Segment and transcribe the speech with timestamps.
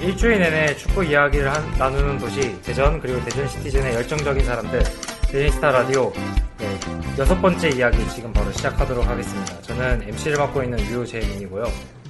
[0.00, 4.82] 일주일 내내 축구 이야기를 한- 나누는 도시 대전 그리고 대전 시티즌의 열정적인 사람들
[5.30, 6.12] 대저니스타 라디오
[6.58, 6.78] 네,
[7.18, 9.60] 여섯 번째 이야기 지금 바로 시작하도록 하겠습니다.
[9.62, 11.64] 저는 MC를 맡고 있는 유재민이고요.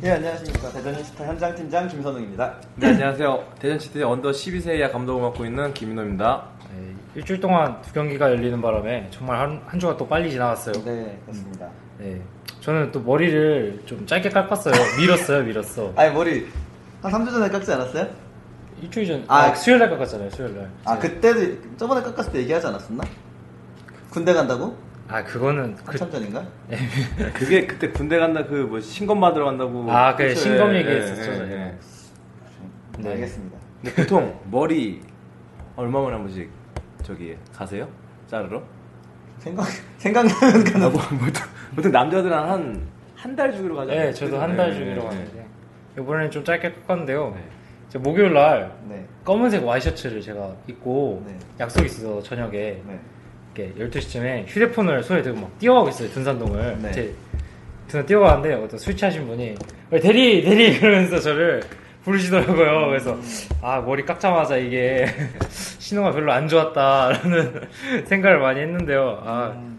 [0.04, 0.70] 예, 안녕하십니까.
[0.70, 2.54] 대저니스타 현장 팀장 김선웅입니다.
[2.76, 3.44] 네, 안녕하세요.
[3.58, 6.44] 대전 시티 언더 12세 이하 감독을 맡고 있는 김인호입니다.
[6.76, 10.74] 네, 일주일 동안 두 경기가 열리는 바람에 정말 한, 한 주가 또 빨리 지나갔어요.
[10.84, 11.68] 네, 그렇습니다.
[11.98, 12.20] 네,
[12.60, 14.74] 저는 또 머리를 좀 짧게 깎았어요.
[14.98, 15.92] 밀었어요, 밀었어.
[15.96, 16.46] 아니, 머리
[17.10, 18.08] 한 3주 전에 깎지 않았어요?
[18.82, 20.70] 일주일 전, 아, 아, 수요일 날 깎았잖아요, 수요일 날.
[20.84, 23.04] 아, 그때도 저번에 깎았을 때 얘기하지 않았었나?
[24.10, 24.76] 군대 간다고?
[25.08, 26.44] 아, 그거는 그, 한참 전인가?
[27.34, 29.90] 그게 그때 군대 간다 그 뭐 신검 받으러 간다고.
[29.90, 31.30] 아, 그래, 그쵸, 신검 예, 얘기했었죠.
[31.30, 31.46] 예, 예.
[31.46, 31.78] 네.
[32.98, 33.10] 네.
[33.10, 33.56] 알겠습니다.
[33.82, 35.00] 근데 보통 머리
[35.76, 36.50] 얼마 만에 한 번씩
[37.02, 37.88] 저기 가세요?
[38.26, 38.62] 자르러?
[39.38, 39.66] 생각,
[39.98, 41.42] 생각나는 아, 거는 뭐, 보통,
[41.76, 44.00] 보통 남자들은 한 한 달 주기로 가잖아요.
[44.06, 45.46] 네, 저도 한달 네, 주기로 네, 갔는데
[45.98, 47.34] 이번에는 좀 짧게 깎았는데요.
[47.36, 47.98] 네.
[47.98, 51.34] 목요일 날 네, 검은색 와이셔츠를 제가 입고 네.
[51.58, 53.00] 약속이 있어서 저녁에 네.
[53.54, 56.92] 이렇게 12시쯤에 휴대폰을 손에 들고 막 뛰어가고 있어요 등산동을 네.
[56.92, 57.14] 제
[57.88, 59.54] 등산 뛰어가는데 어떤 술 취하신 분이
[59.92, 61.62] 어, 대리 대리 그러면서 저를
[62.02, 63.18] 부르시더라고요 그래서
[63.62, 65.06] 아 머리 깎자마자 이게
[65.48, 67.62] 신호가 별로 안 좋았다라는
[68.04, 69.78] 생각을 많이 했는데요 아 음.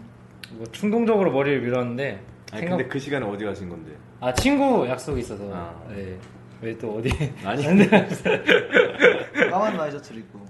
[0.52, 2.18] 뭐 충동적으로 머리를 밀었는데
[2.50, 3.92] 아니 생각- 근데 그 시간에 어디 가신 건데?
[4.20, 5.74] 아 친구 약속이 있어서 아.
[5.88, 6.16] 네.
[6.60, 7.08] 왜 또 어디
[7.44, 7.62] 아니
[9.50, 10.44] 까만 와이셔츠를 입고.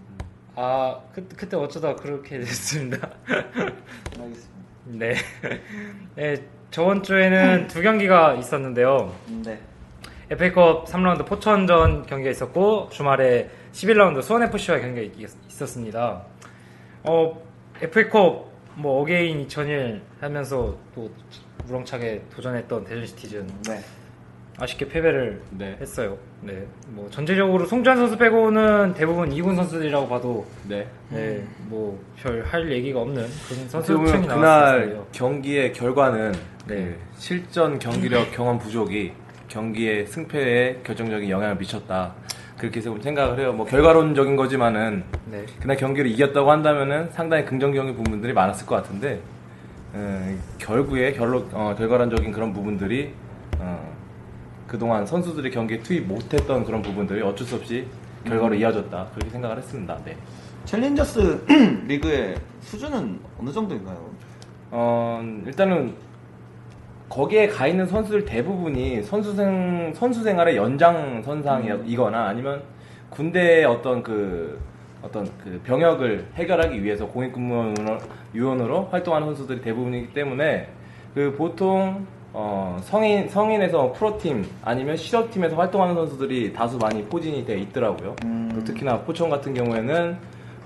[0.57, 3.11] 아 그, 그때 어쩌다 그렇게 됐습니다
[4.19, 4.49] 알겠습니다.
[4.87, 5.15] 네.
[6.17, 6.37] 네
[6.71, 9.61] 저번 주에는 두 경기가 있었는데요 음, 네.
[10.31, 16.23] FA컵 3라운드 포천전 경기가 있었고 주말에 11라운드 수원FC와 경기가 있- 있었습니다
[17.05, 17.41] 어
[17.83, 21.11] FA컵 뭐 Again 2001 하면서 또
[21.69, 23.81] 우렁차게 도전했던 대전시티즌 네.
[24.61, 25.77] 아쉽게 패배를 네.
[25.81, 26.17] 했어요.
[26.41, 26.65] 네.
[26.89, 30.87] 뭐 전체적으로 송주한 선수 빼고는 대부분 2군 선수들이라고 봐도 네.
[31.11, 35.07] 네, 뭐 별 할 얘기가 없는 그런 선수층이 보면 그날 나왔어요.
[35.13, 36.33] 경기의 결과는
[36.67, 36.75] 네.
[36.77, 39.13] 그 실전 경기력 경험 부족이
[39.47, 42.15] 경기의 승패에 결정적인 영향을 미쳤다.
[42.59, 43.53] 그렇게 생각을 해요.
[43.53, 45.47] 뭐 결과론적인 거지만은 네.
[45.61, 49.21] 그날 경기를 이겼다고 한다면은 상당히 긍정적인 부분들이 많았을 것 같은데
[49.95, 53.13] 음, 결국에 결로, 어, 결과론적인 그런 부분들이
[53.59, 53.97] 어,
[54.67, 57.87] 그동안 선수들이 경기에 투입 못했던 그런 부분들이 어쩔 수 없이
[58.25, 59.99] 결과로 이어졌다 그렇게 생각을 했습니다.
[60.05, 60.17] 네.
[60.65, 61.47] 챌린저스
[61.89, 64.11] 리그의 수준은 어느 정도인가요?
[64.71, 65.95] 어, 일단은
[67.09, 72.63] 거기에 가 있는 선수들 대부분이 선수생 선수 생활의 연장 선상이거나 아니면
[73.09, 74.61] 군대의 어떤 그
[75.03, 77.99] 어떤 그 병역을 해결하기 위해서 공익근무원으로
[78.35, 80.69] 유원으로 활동하는 선수들이 대부분이기 때문에
[81.15, 88.17] 그 보통 어, 성인 성인에서 프로팀 아니면 실업팀에서 활동하는 선수들이 다수 많이 포진이 돼 있더라고요.
[88.25, 88.51] 음.
[88.55, 90.17] 또 특히나 포천 같은 경우에는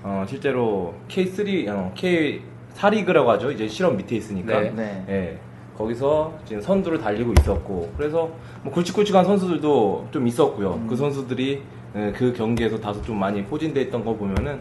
[0.03, 2.41] 어, 실제로 K3 어, K
[2.75, 3.51] 4리그라고 하죠.
[3.51, 4.59] 이제 실업 밑에 있으니까.
[4.59, 4.71] 네.
[4.75, 5.05] 네.
[5.09, 5.37] 예,
[5.77, 8.29] 거기서 지금 선두를 달리고 있었고 그래서
[8.61, 10.73] 뭐 굵직굵직한 선수들도 좀 있었고요.
[10.73, 10.87] 음.
[10.87, 11.61] 그 선수들이
[11.95, 14.59] 예, 그 경기에서 다소 좀 많이 포진돼 있던 거 보면은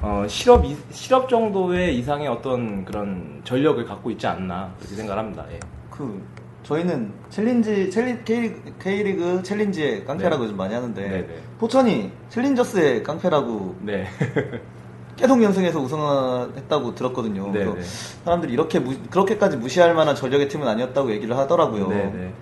[0.00, 5.44] 어, 실업 이- 실업 정도의 이상의 어떤 그런 전력을 갖고 있지 않나 그렇게 생각합니다.
[5.52, 5.60] 예.
[5.90, 6.22] 그
[6.62, 10.44] 저희는 챌린지 챌린 K리그, K리그 챌린지의 깡패라고 네.
[10.46, 11.34] 요즘 많이 하는데 네, 네.
[11.58, 14.06] 포천이 챌린저스의 깡패라고 네.
[15.16, 17.46] 계속 연승해서 우승했다고 들었거든요.
[17.52, 17.80] 네, 그래서 네.
[18.24, 21.88] 사람들이 이렇게 무- 그렇게까지 무시할 만한 전력의 팀은 아니었다고 얘기를 하더라고요.
[21.88, 22.32] 네,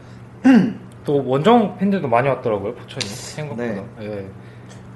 [0.44, 0.72] 네.
[1.04, 3.04] 또 원정 팬들도 많이 왔더라고요, 포천이.
[3.06, 3.64] 생각보다.
[4.02, 4.28] 예.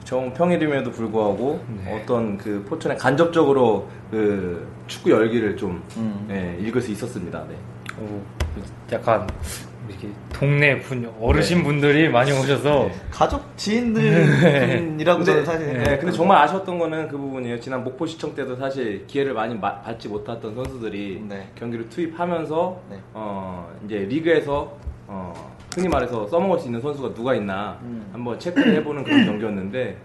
[0.04, 2.00] 정평일임에도 불구하고 네.
[2.02, 6.26] 어떤 그 포천에 간접적으로 그 축구 열기를 좀 음.
[6.30, 7.42] 예, 읽을 수 있었습니다.
[7.48, 7.54] 네.
[8.00, 8.20] 오,
[8.92, 9.26] 약간
[9.88, 12.92] 이렇게 동네 분 어르신 분들이 많이 오셔서 네.
[13.10, 15.98] 가족 지인들이라고 저는 사실 네, 생각해요.
[16.00, 17.60] 근데 정말 아쉬웠던 거는 그 부분이에요.
[17.60, 21.48] 지난 목포 시청 때도 사실 기회를 많이 마- 받지 못했던 선수들이 네.
[21.54, 22.96] 경기를 투입하면서 네.
[23.12, 24.76] 어, 이제 리그에서
[25.06, 25.32] 어,
[25.74, 28.06] 흔히 말해서 써먹을 수 있는 선수가 누가 있나 음.
[28.12, 29.96] 한번 체크를 해보는 그런 경기였는데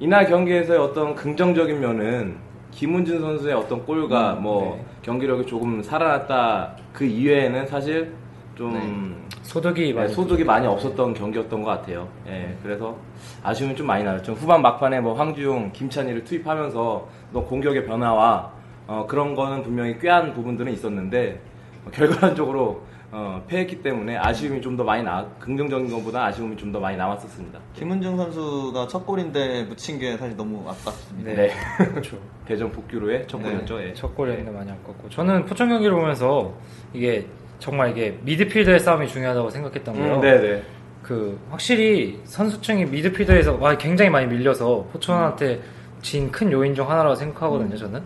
[0.00, 2.36] 이날 경기에서의 어떤 긍정적인 면은
[2.72, 4.84] 김훈준 선수의 어떤 골과 음, 뭐 네.
[5.02, 8.12] 경기력이 조금 살아났다 그 이외에는 사실
[8.54, 12.08] 좀 소득이 네, 많이 소득이 많이 없었던 경기였던 것 같아요.
[12.28, 12.96] 예, 그래서
[13.42, 14.32] 아쉬움이 좀 많이 나죠.
[14.32, 18.52] 후반 막판에 뭐 황주용, 김찬희를 투입하면서 또 공격의 변화와
[18.86, 21.40] 어, 그런 거는 분명히 꾀한 부분들은 있었는데
[21.86, 22.82] 어, 결과론적으로
[23.16, 27.60] 어, 패했기 때문에 아쉬움이 좀 더 많이 나, 긍정적인 것보다 아쉬움이 좀 더 많이 남았었습니다.
[27.74, 31.30] 김은중 선수가 첫 골인데 묻힌 게 사실 너무 아깝습니다.
[31.30, 31.36] 네.
[31.48, 31.84] 네.
[31.90, 32.18] 그렇죠.
[32.46, 33.44] 대전 복귀로의 첫 네.
[33.50, 33.82] 골이었죠.
[33.82, 33.94] 예.
[33.94, 36.54] 첫 골이었는데 많이 아깝고 저는 포천 경기를 보면서
[36.92, 37.26] 이게
[37.64, 40.16] 정말 이게 미드필더의 싸움이 중요하다고 생각했던 거예요.
[40.16, 40.62] 음, 네네.
[41.02, 45.62] 그 확실히 선수층이 미드필더에서 와, 굉장히 많이 밀려서 포천한테
[46.02, 47.74] 진 큰 요인 중 하나라고 생각하거든요.
[47.74, 48.02] 저는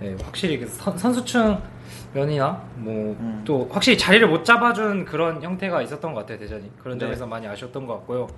[0.00, 1.58] 네, 확실히 그 선, 선수층
[2.14, 3.42] 면이나 뭐 음.
[3.44, 7.04] 또 확실히 자리를 못 잡아준 그런 형태가 있었던 것 같아요 대전이 그런 네.
[7.04, 8.28] 점에서 많이 아쉬웠던 것 같고요.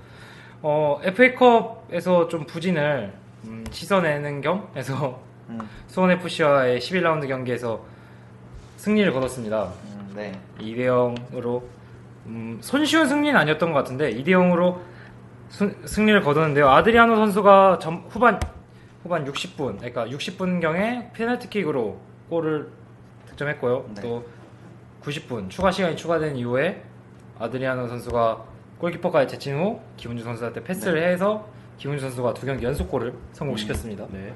[0.61, 3.12] 어, FA컵에서 좀 부진을
[3.44, 5.20] 음, 씻어내는 겸해서
[5.50, 7.81] 음, 수원 FC와의 11라운드 경기에서
[8.77, 9.70] 승리를 거뒀습니다.
[10.15, 10.33] 음, 네.
[10.61, 10.87] 2대
[11.33, 11.63] 0으로
[12.27, 14.79] 음, 손쉬운 승리는 아니었던 것 같은데 2대 0으로
[15.85, 16.69] 승리를 거뒀는데요.
[16.69, 18.41] 아드리아노 선수가 전- 후반
[19.03, 21.99] 후반 60분, 그러니까 60분 경에 페널티킥으로
[22.31, 22.69] 골을
[23.27, 23.91] 득점했고요.
[23.95, 24.01] 네.
[24.03, 24.25] 또
[25.05, 26.83] 90분 추가 시간이 추가된 이후에
[27.39, 28.43] 아드리아노 선수가
[28.79, 31.09] 골키퍼까지 제친 후 김은주 선수한테 패스를 네.
[31.09, 31.47] 해서
[31.77, 34.07] 김은주 선수가 두 경기 연속 골을 성공시켰습니다.
[34.11, 34.33] 네.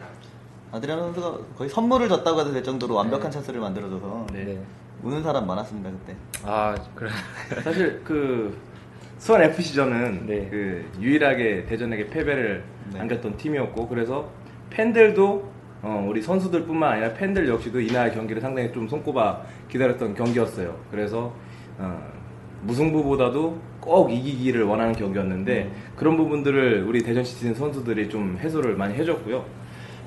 [0.73, 4.59] 아드리아노 선수가 거의 선물을 줬다고 해도 될 정도로 완벽한 찬스를 만들어줘서 네.
[5.03, 6.15] 우는 사람 많았습니다 그때.
[6.45, 7.11] 아 그래.
[7.63, 8.57] 사실 그
[9.19, 10.49] 수원 FC전은 네.
[10.51, 12.63] 그 유일하게 대전에게 패배를
[12.93, 13.01] 네.
[13.01, 14.29] 안겼던 팀이었고 그래서
[14.71, 20.77] 팬들도 어, 우리 선수들뿐만 아니라 팬들 역시도 이날 경기를 상당히 좀 손꼽아 기다렸던 경기였어요.
[20.91, 21.33] 그래서
[21.79, 22.01] 어,
[22.63, 25.73] 무승부보다도 꼭 이기기를 원하는 경기였는데 음.
[25.95, 29.45] 그런 부분들을 우리 대전 시티즌 선수들이 좀 해소를 많이 해줬고요.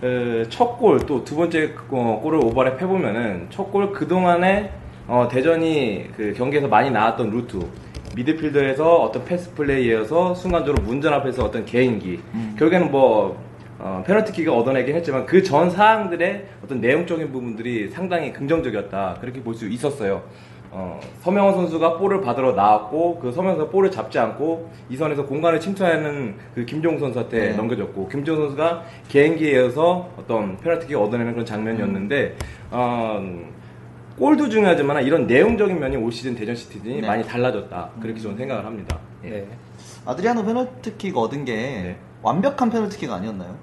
[0.04, 4.74] 어, 첫골 또 두 번째 어, 골을 오버랩 해보면은 첫 골 그동안에
[5.12, 7.60] 어, 대전이 그 경기에서 많이 나왔던 루트
[8.16, 12.56] 미드필더에서 어떤 패스 플레이에서 순간적으로 문전 앞에서 어떤 개인기 음.
[12.58, 13.38] 결국에는 뭐
[13.78, 19.68] 어, 페널티킥을 얻어내긴 했지만 그 전 사항들의 어떤 내용적인 부분들이 상당히 긍정적이었다 그렇게 볼 수
[19.68, 20.22] 있었어요.
[20.74, 25.60] 어, 서명원 선수가 볼을 받으러 나왔고 그 서명원 선수가 볼을 잡지 않고 이 선에서 공간을
[25.60, 27.54] 침투하는 그 김종 선수한테 네.
[27.58, 32.36] 넘겨줬고 김종 선수가 개인기에 의해서 어떤 페널티킥을 얻어내는 그런 장면이었는데
[32.72, 33.22] 어,
[34.18, 37.08] 골도 중요하지만 이런 내용적인 면이 올 시즌 대전 시티즌이 네.
[37.08, 39.00] 많이 달라졌다 그렇게 저는 생각을 합니다.
[39.24, 39.30] 예.
[39.30, 39.48] 네.
[40.06, 41.98] 아드리아노 페널티킥 얻은 게 네.
[42.22, 43.56] 완벽한 페널티킥 아니었나요?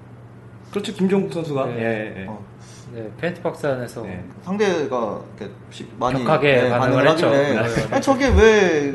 [0.71, 1.75] 그렇죠 김종국 선수가 네.
[1.79, 2.25] 예, 예.
[2.27, 2.43] 어,
[2.93, 4.23] 네, 페널티 박스 안에서 네.
[4.43, 5.21] 상대가
[5.97, 7.27] 많이 격하게 네, 반응을 반응을 했죠.
[7.27, 7.93] 하길래 네.
[7.93, 8.93] 아니, 저게 왜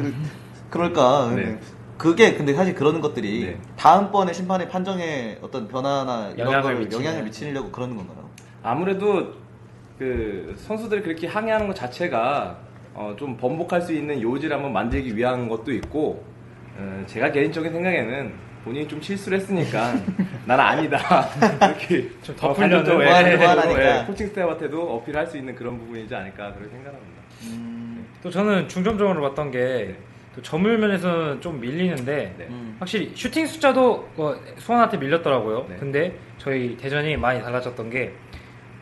[0.70, 1.32] 그럴까?
[1.36, 1.58] 네.
[1.96, 3.58] 그게 근데 사실 그러는 것들이 네.
[3.76, 6.52] 다음번에 심판의 판정에 어떤 변화나 이런.
[6.92, 8.28] 영향을 미치려고 그러는 건가요?
[8.62, 9.34] 아무래도
[9.98, 12.58] 그 선수들이 그렇게 항의하는 것 자체가
[12.94, 16.24] 어, 좀 번복할 수 있는 요지를 한번 만들기 위한 것도 있고
[16.76, 18.32] 어, 제가 개인적인 생각에는
[18.64, 19.94] 본인이 좀 실수를 했으니까
[20.46, 20.98] 나는 아니다
[21.68, 22.08] 이렇게
[22.70, 23.24] 간접적으로, 무한-
[24.02, 27.22] 예, 코칭 스태프한테도 어필할 수 있는 그런 부분이지 않을까 그렇게 생각합니다.
[27.44, 29.94] 음, 또 저는 중점적으로 봤던 게
[30.34, 32.46] 또 점유율 면에서는 좀 밀리는데 네.
[32.50, 32.76] 음.
[32.80, 35.66] 확실히 슈팅 숫자도 어, 수원한테 밀렸더라고요.
[35.68, 35.76] 네.
[35.78, 38.12] 근데 저희 대전이 많이 달라졌던 게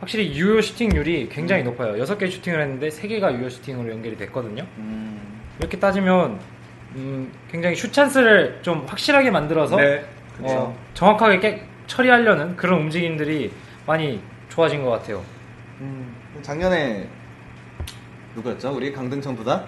[0.02, 1.66] 확실히 유효 슈팅률이 굉장히 음.
[1.66, 1.94] 높아요.
[2.04, 4.66] 6개 슈팅을 했는데 3개가 유효 슈팅으로 연결이 됐거든요.
[4.78, 6.40] 음, 이렇게 따지면
[6.96, 10.04] 음, 굉장히 슛 찬스를 좀 확실하게 만들어서 네.
[10.40, 13.52] 어, 정확하게 깨- 처리하려는 그런 움직임들이
[13.86, 15.22] 많이 좋아진 것 같아요.
[15.80, 17.08] 음, 작년에
[18.34, 18.74] 누구였죠?
[18.74, 19.64] 우리 강등청 부다?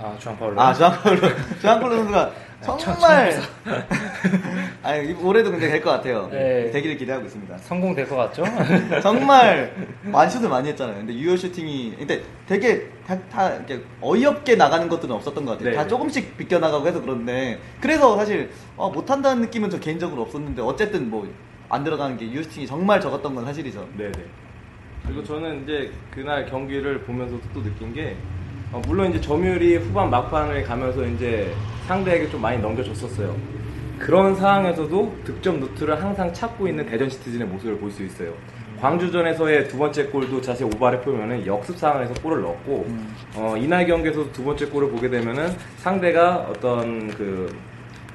[0.00, 0.58] 아, 주한파울로.
[0.62, 1.20] 아, 주한폴로.
[1.60, 2.32] 주한폴로 선수가
[2.62, 3.32] 정말.
[4.82, 6.28] 아니, 이- 올해도 근데 될 것 같아요.
[6.30, 6.70] 네.
[6.70, 7.58] 되기를 기대하고 있습니다.
[7.58, 8.44] 성공될 것 같죠?
[9.02, 9.74] 정말
[10.10, 10.96] 완슛을 많이 했잖아요.
[10.98, 15.70] 근데 유효 슈팅이, 근데 되게 다, 다 이렇게 어이없게 나가는 것들은 없었던 것 같아요.
[15.70, 15.76] 네.
[15.76, 17.58] 다 조금씩 비껴 나가고 해서 그런데.
[17.80, 21.28] 그래서 사실, 어, 못한다는 느낌은 저 개인적으로 없었는데, 어쨌든 뭐,
[21.68, 23.88] 안 들어가는 게 유효 슈팅이 정말 적었던 건 사실이죠.
[23.96, 24.12] 네네.
[25.06, 28.14] 그리고 저는 이제 그날 경기를 보면서 또 느낀 게
[28.72, 31.52] 어, 물론 이제 점유율이 후반 막판을 가면서 이제
[31.86, 33.36] 상대에게 좀 많이 넘겨줬었어요.
[33.98, 38.32] 그런 상황에서도 득점 루트를 항상 찾고 있는 대전 시티즌의 모습을 볼 수 있어요.
[38.80, 42.86] 광주전에서의 두 번째 골도 자세히 오버랩 보면은 역습 상황에서 골을 넣었고
[43.36, 47.54] 어, 이날 경기에서도 두 번째 골을 보게 되면은 상대가 어떤 그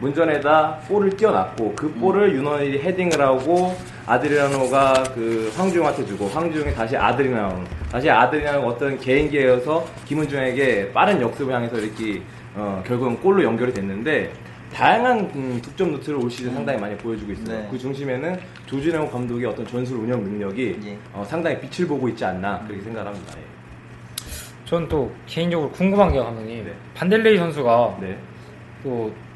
[0.02, 3.76] 문전에다 볼을 끼워놨고 그 볼을 윤원일이 헤딩을 하고
[4.08, 11.78] 아드리아노가 그 황지웅한테 주고 황지웅이 다시 아드리아노 다시 아드리아노가 어떤 개인기에서 김은중에게 빠른 역습을 향해서
[11.78, 12.22] 이렇게
[12.56, 14.32] 어, 결국은 골로 연결이 됐는데
[14.74, 17.58] 다양한 음, 득점 루트를 올 시즌 상당히 많이 보여주고 있어요.
[17.58, 17.68] 네.
[17.70, 20.98] 그 중심에는 조준영 감독의 어떤 전술 운영 능력이 예.
[21.14, 23.34] 어, 상당히 빛을 보고 있지 않나 그렇게 생각합니다.
[23.38, 23.42] 예.
[24.66, 26.74] 전또 개인적으로 궁금한 게 감독님 네.
[26.96, 28.18] 반델레이 선수가 네.
[28.84, 29.27] 또좀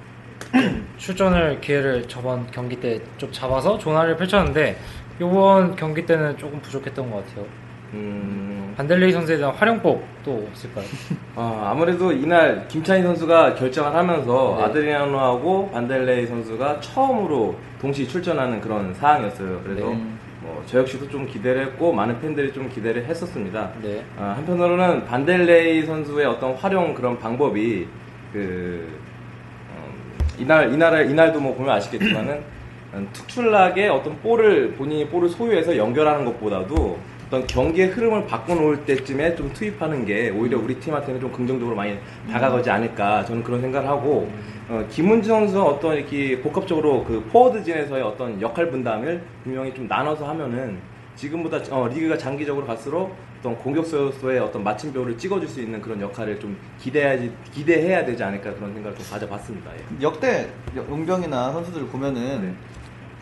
[0.98, 4.78] 출전을 기회를 저번 경기 때 좀 잡아서 조나를 펼쳤는데
[5.18, 7.46] 이번 경기 때는 조금 부족했던 것 같아요.
[7.94, 10.86] 음, 반델레이 선수에 대한 활용법 또 없을까요?
[11.36, 14.64] 어, 아무래도 이날 김찬희 선수가 결정을 하면서 네.
[14.64, 19.62] 아드리아노하고 반델레이 선수가 처음으로 동시 출전하는 그런 상황이었어요.
[19.64, 20.02] 그래서 네.
[20.42, 23.72] 뭐, 저 역시도 좀 기대를 했고 많은 팬들이 좀 기대를 했었습니다.
[23.82, 24.04] 네.
[24.18, 27.86] 아, 한편으로는 반델레이 선수의 어떤 활용 그런 방법이
[28.34, 29.11] 그 음,
[30.40, 32.42] 이날 이날 이날도 뭐 보면 아시겠지만은
[32.94, 36.98] 음, 특출나게 어떤 볼을 본인이 볼을 소유해서 연결하는 것보다도
[37.28, 41.98] 어떤 경기의 흐름을 바꿔놓을 때쯤에 좀 투입하는 게 오히려 우리 팀한테는 좀 긍정적으로 많이
[42.30, 44.30] 다가가지 않을까 저는 그런 생각을 하고
[44.68, 50.80] 어, 김은주 선수가 어떤 이렇게 복합적으로 그 포워드진에서의 어떤 역할 분담을 분명히 좀 나눠서 하면은
[51.16, 56.58] 지금보다 어, 리그가 장기적으로 갈수록 어떤 공격수로서의 어떤 마침표를 찍어줄 수 있는 그런 역할을 좀
[56.80, 59.72] 기대해야지 기대해야 되지 않을까 그런 생각을 좀 가져봤습니다.
[59.74, 60.02] 예.
[60.02, 62.54] 역대 용병이나 선수들 보면은 네.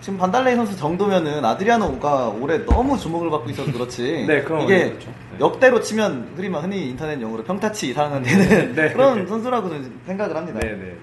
[0.01, 4.24] 지금 반달레이 선수 정도면은 아드리아노가 올해 너무 주목을 받고 있어서 그렇지.
[4.27, 5.10] 네, 그런 이게 건 그렇죠.
[5.34, 5.39] 네.
[5.41, 8.89] 역대로 치면 흔히 말- 흔히 인터넷 용어로 평타치 이상은 되는 네.
[8.93, 10.60] 그런 선수라고 저는 생각을 합니다.
[10.62, 10.96] 네, 네, 네.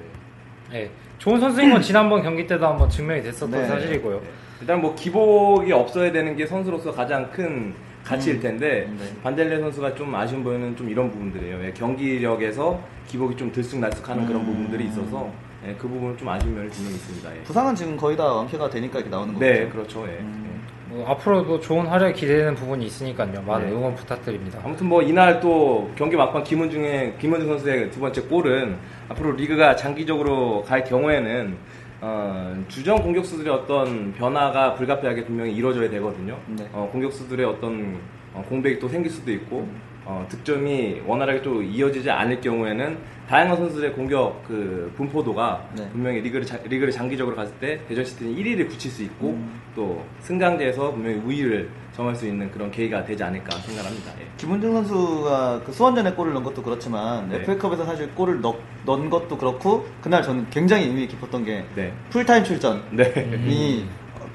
[0.70, 0.90] 네.
[1.18, 3.66] 좋은 선수인 건 지난번 경기 때도 한번 증명이 됐었던 네.
[3.66, 4.20] 사실이고요.
[4.58, 4.62] 네.
[4.62, 9.04] 일단 뭐 기복이 없어야 되는 게 선수로서 가장 큰 가치일 텐데 네.
[9.22, 11.64] 반델레 선수가 좀 아쉬운 부분은 좀 이런 부분들이에요.
[11.64, 14.46] 예, 경기력에서 기복이 좀 들쑥날쑥하는 그런 음.
[14.46, 15.30] 부분들이 있어서
[15.66, 17.36] 예, 그 부분은 좀 아쉬운 면이 분명히 있습니다.
[17.36, 17.42] 예.
[17.42, 19.44] 부상은 지금 거의 다 완쾌가 되니까 이렇게 나오는 거죠.
[19.44, 20.06] 네, 그렇죠.
[20.06, 20.18] 예.
[20.20, 20.46] 음.
[20.88, 23.42] 뭐 앞으로도 좋은 활약이 기대되는 부분이 있으니까요.
[23.42, 23.72] 많은 네.
[23.72, 24.60] 응원 부탁드립니다.
[24.64, 28.76] 아무튼 뭐 이날 또 경기 막판 김은중의 김은중 선수의 두 번째 골은
[29.08, 31.56] 앞으로 리그가 장기적으로 갈 경우에는
[32.00, 36.38] 어, 주전 공격수들의 어떤 변화가 불가피하게 분명히 이루어져야 되거든요.
[36.46, 36.68] 네.
[36.72, 37.98] 어, 공격수들의 어떤
[38.34, 39.68] 어, 공백이 또 생길 수도 있고
[40.08, 42.96] 어, 득점이 원활하게 또 이어지지 않을 경우에는
[43.28, 45.88] 다양한 선수들의 공격 그 분포도가 네.
[45.90, 49.60] 분명히 리그를 자- 리그를 장기적으로 갔을 때 대전 시티는 1위를 굳힐 수 있고 음.
[49.74, 54.12] 또 승강제에서 분명히 우위를 점할 수 있는 그런 계기가 되지 않을까 생각합니다.
[54.20, 54.26] 예.
[54.36, 57.38] 김은중 선수가 그 수원전에 골을 넣은 것도 그렇지만 네.
[57.38, 61.92] FA컵에서 사실 골을 넣, 넣은 것도 그렇고 그날 저는 굉장히 의미 깊었던 게 네.
[62.10, 62.80] 풀타임 출전.
[62.92, 63.12] 네.
[63.48, 63.84] 이,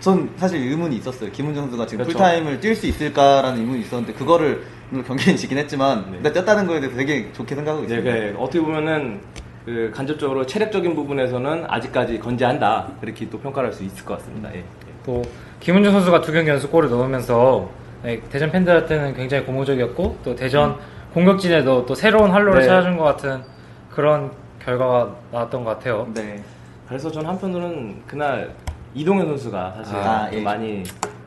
[0.02, 1.32] 전 사실 의문이 있었어요.
[1.32, 2.18] 김은중 선수가 지금 그렇죠.
[2.18, 6.12] 풀타임을 뛸 수 있을까라는 의문이 있었는데 그거를 경기는 지긴 했지만 네.
[6.18, 8.34] 근데 뛰었다는 거에 대해서 되게 좋게 생각하고 네, 있습니다.
[8.34, 9.22] 그 어떻게 보면은
[9.66, 14.54] 그 간접적으로 체력적인 부분에서는 아직까지 건재한다 그렇게 또 평가를 할수 있을 것 같습니다.
[14.54, 14.64] 예.
[15.06, 15.22] 또
[15.60, 17.70] 김은준 선수가 두 경기 연속 골을 넣으면서
[18.04, 20.78] 네, 대전 팬들한테는 굉장히 고무적이었고 또 대전
[21.14, 22.68] 공격진에도 또 새로운 활로를 네.
[22.68, 23.42] 찾아준 것 같은
[23.90, 24.32] 그런
[24.64, 26.08] 결과가 나왔던 것 같아요.
[26.14, 26.42] 네.
[26.88, 28.54] 그래서 전 한편으로는 그날
[28.94, 30.44] 이동현 선수가 사실 아, 좀 예.
[30.44, 30.84] 많이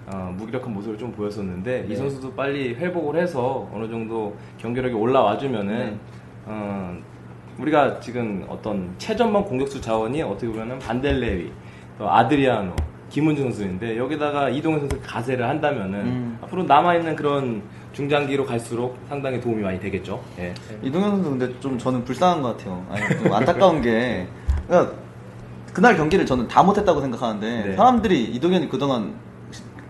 [0.07, 1.97] 어, 무기력한 모습을 좀 보였었는데 이 네.
[1.97, 5.99] 선수도 빨리 회복을 해서 어느 정도 경기력이 올라와주면은 네.
[6.47, 6.97] 어,
[7.59, 11.53] 우리가 지금 어떤 최전방 공격수 자원이 어떻게 보면은 반델레위,
[11.99, 12.75] 또 아드리아노,
[13.09, 16.39] 김은중 선수인데 여기다가 이동현 선수 가세를 한다면은 음.
[16.43, 20.21] 앞으로 남아 있는 그런 중장기로 갈수록 상당히 도움이 많이 되겠죠.
[20.39, 20.53] 예.
[20.83, 22.85] 이동현 선수 근데 좀 저는 불쌍한 것 같아요.
[22.91, 24.27] 아니, 좀 안타까운 게
[24.67, 24.95] 그러니까
[25.73, 27.77] 그날 경기를 저는 다 못했다고 생각하는데 네.
[27.77, 29.15] 사람들이 이동현이 그동안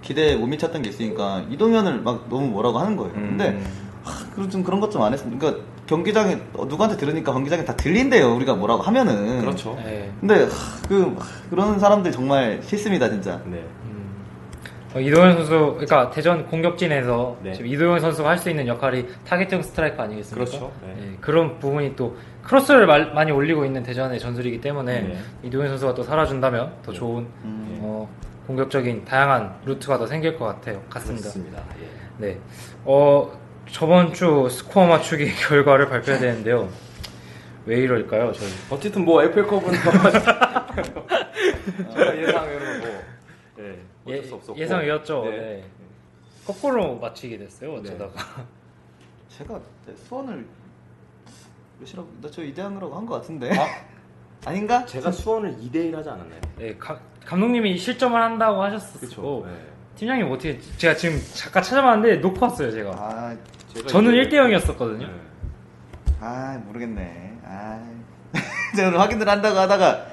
[0.04, 3.12] 기대에 못 미쳤던 게 있으니까 이동현을 막 너무 뭐라고 하는 거예요.
[3.14, 3.36] 음.
[3.36, 3.60] 근데
[4.04, 7.74] 하, 그런 좀 그런 것 좀 안 했으면 그러니까 경기장에 어, 누구한테 들으니까 경기장에 다
[7.74, 8.34] 들린대요.
[8.36, 9.74] 우리가 뭐라고 하면은 그렇죠.
[9.82, 10.10] 네.
[10.20, 10.48] 근데 하,
[10.88, 13.40] 그 하, 그런 사람들 정말 싫습니다 진짜.
[13.46, 13.64] 네.
[14.94, 17.52] 어, 이도현 선수, 그러니까 대전 공격진에서 네.
[17.52, 20.48] 지금 이도현 선수가 할 수 있는 역할이 타겟형 스트라이커 아니겠습니까?
[20.48, 20.70] 그렇죠.
[20.86, 20.94] 네.
[21.00, 25.18] 예, 그런 부분이 또 크로스를 말- 많이 올리고 있는 대전의 전술이기 때문에 네.
[25.42, 26.98] 이도현 선수가 또 살아준다면 더 네.
[26.98, 27.78] 좋은 음.
[27.80, 28.08] 어,
[28.46, 30.82] 공격적인 다양한 루트가 더 생길 것 같아요.
[30.90, 31.22] 같습니다.
[31.30, 31.64] 그렇습니다.
[31.80, 31.88] 예.
[32.26, 32.40] 네.
[32.84, 33.38] 어,
[33.70, 36.68] 저번 주 스코어 맞추기 결과를 발표해야 되는데요.
[37.66, 38.50] 왜 이럴까요, 저희?
[38.70, 40.66] 어쨌든 뭐 FA컵은 제가
[42.16, 43.02] 예상외로 뭐
[43.58, 43.80] 예,
[44.18, 45.24] 어쩔 수 없었고 예상 외였죠.
[45.24, 45.30] 네.
[45.30, 45.64] 네.
[46.46, 48.12] 거꾸로 맞히게 됐어요, 어쩌다가.
[49.30, 50.46] 제가 네, 수원을
[51.80, 53.50] 몇이라고 나저 이대항이라고 한 것 같은데.
[53.58, 53.66] 아,
[54.44, 54.84] 아닌가?
[54.84, 56.40] 제가 수원을 2대1 하지 않았나요?
[56.58, 59.44] 네, 가- 감독님이 실점을 한다고 하셨었고 그쵸.
[59.46, 59.52] 네.
[59.96, 62.90] 팀장님 어떻게 제가 지금 잠깐 찾아봤는데 놓고 왔어요 제가.
[62.90, 63.36] 아,
[63.74, 65.06] 제가 저는 이제- 1대 0이었었거든요.
[65.06, 65.12] 네.
[66.20, 67.32] 아 모르겠네.
[67.44, 67.80] 아,
[68.76, 70.06] 제가 오늘 확인을 한다고 하다가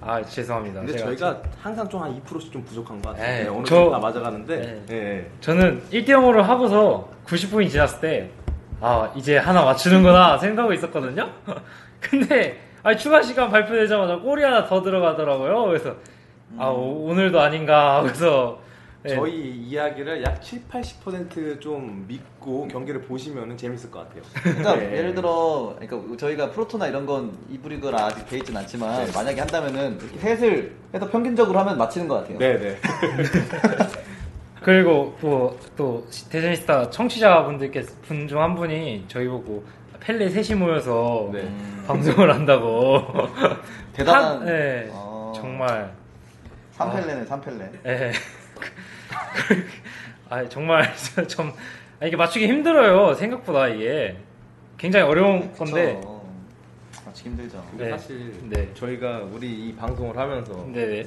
[0.00, 0.80] 아 죄송합니다.
[0.80, 3.26] 근데 제가 저희가 항상 좀 한 2%씩 좀 부족한 것 같아요.
[3.26, 4.84] 네, 네, 어느 저- 다 맞아가는데.
[4.86, 4.94] 네.
[4.96, 5.30] 예.
[5.40, 8.30] 저는 1대 0으로 하고서 90분이 지났을 때,
[8.80, 11.28] 아, 이제 하나 맞추는구나 생각하고 있었거든요?
[12.00, 15.64] 근데, 아 추가 시간 발표되자마자 골이 하나 더 들어가더라고요.
[15.66, 15.94] 그래서,
[16.56, 18.58] 아, 오, 늘도 아닌가 하고서,
[19.02, 19.10] 네.
[19.14, 24.22] 저희 이야기를 약 7, 80%좀 믿고 경기를 보시면 재밌을 것 같아요.
[24.42, 24.96] 그러니까 네.
[24.96, 29.12] 예를 들어 그러니까 저희가 프로토나 이런 건 이브리그라 아직 돼 있진 않지만 네.
[29.14, 32.38] 만약에 한다면은 이렇게 셋을 해서 평균적으로 하면 맞히는 것 같아요.
[32.38, 32.76] 네네.
[34.62, 39.64] 그리고 또, 또, 대전시스타 청취자분들께 분 중 한 분이 저희 보고
[40.00, 41.48] 펠레 셋이 모여서 네.
[41.86, 43.02] 방송을 한다고.
[43.92, 44.24] 대단한.
[44.38, 44.88] 한- 네.
[44.90, 45.32] 어.
[45.36, 45.92] 정말.
[46.78, 47.86] 3펠레네 3펠레.
[47.86, 48.12] 예.
[50.30, 50.92] 아 정말
[51.28, 51.52] 좀
[52.00, 54.16] 아, 이게 맞추기 힘들어요 생각보다 이게
[54.76, 56.22] 굉장히 어려운 건데 그쵸.
[57.06, 57.66] 맞히기 힘들죠.
[57.70, 57.90] 근데 네.
[57.90, 58.70] 사실 네.
[58.74, 61.04] 저희가 우리 이 방송을 하면서 네네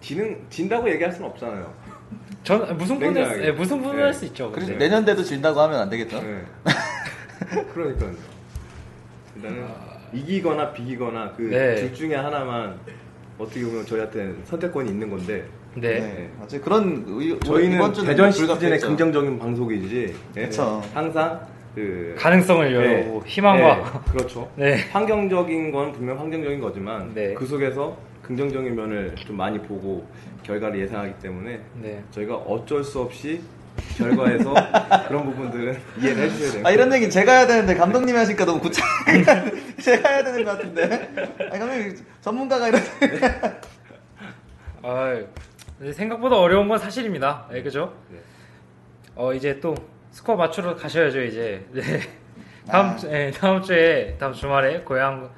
[0.00, 1.72] 지는 진다고 얘기할 수는 없잖아요.
[2.44, 3.44] 전 무승부는 냉정하게.
[3.46, 4.02] 예, 무승부는 네.
[4.02, 4.84] 할수 있죠 그래서 근데.
[4.84, 6.20] 내년대도 진다고 하면 안 되겠죠?
[6.20, 6.44] 네.
[7.72, 8.12] 그러니까요.
[9.36, 9.66] 일단은
[10.12, 11.92] 이기거나 비기거나 그둘 네.
[11.94, 12.78] 중에 하나만
[13.38, 16.00] 어떻게 보면 저희한테 선택권이 있는 건데 네.
[16.00, 16.30] 네.
[16.40, 18.30] 어차피 그런 의- 저희는 이번 주는 대전.
[18.30, 20.14] 시즌의 긍정적인 방송이지.
[20.36, 20.42] 예.
[20.42, 20.80] 그쵸.
[20.92, 21.40] 항상
[21.74, 24.48] 그 가능성을 열고 희망과 네, 그렇죠.
[24.54, 24.76] 네.
[24.92, 27.34] 환경적인 건 분명 환경적인 거지만 네.
[27.34, 30.06] 그 속에서 긍정적인 면을 좀 많이 보고
[30.44, 32.02] 결과를 예상하기 때문에 네.
[32.12, 33.40] 저희가 어쩔 수 없이
[33.96, 34.54] 결과에서
[35.08, 36.62] 그런 부분들은 이해를 해주셔야 돼요.
[36.66, 38.84] 아 이런 얘기는 제가 해야 되는데 감독님이 하시니까 너무 구차.
[39.80, 41.10] 제가 해야 되는 것 같은데.
[41.50, 42.80] 아 감독님 전문가가 이런.
[44.82, 45.18] 아
[45.92, 48.18] 생각보다 어려운 건 사실입니다 예, 그죠 네.
[49.16, 49.74] 어 이제 또
[50.10, 51.82] 스코어 맞추러 가셔야죠 이제 네.
[52.68, 52.96] 다음 아.
[52.96, 55.30] 주 예, 다음 주에 다음 주말에 고향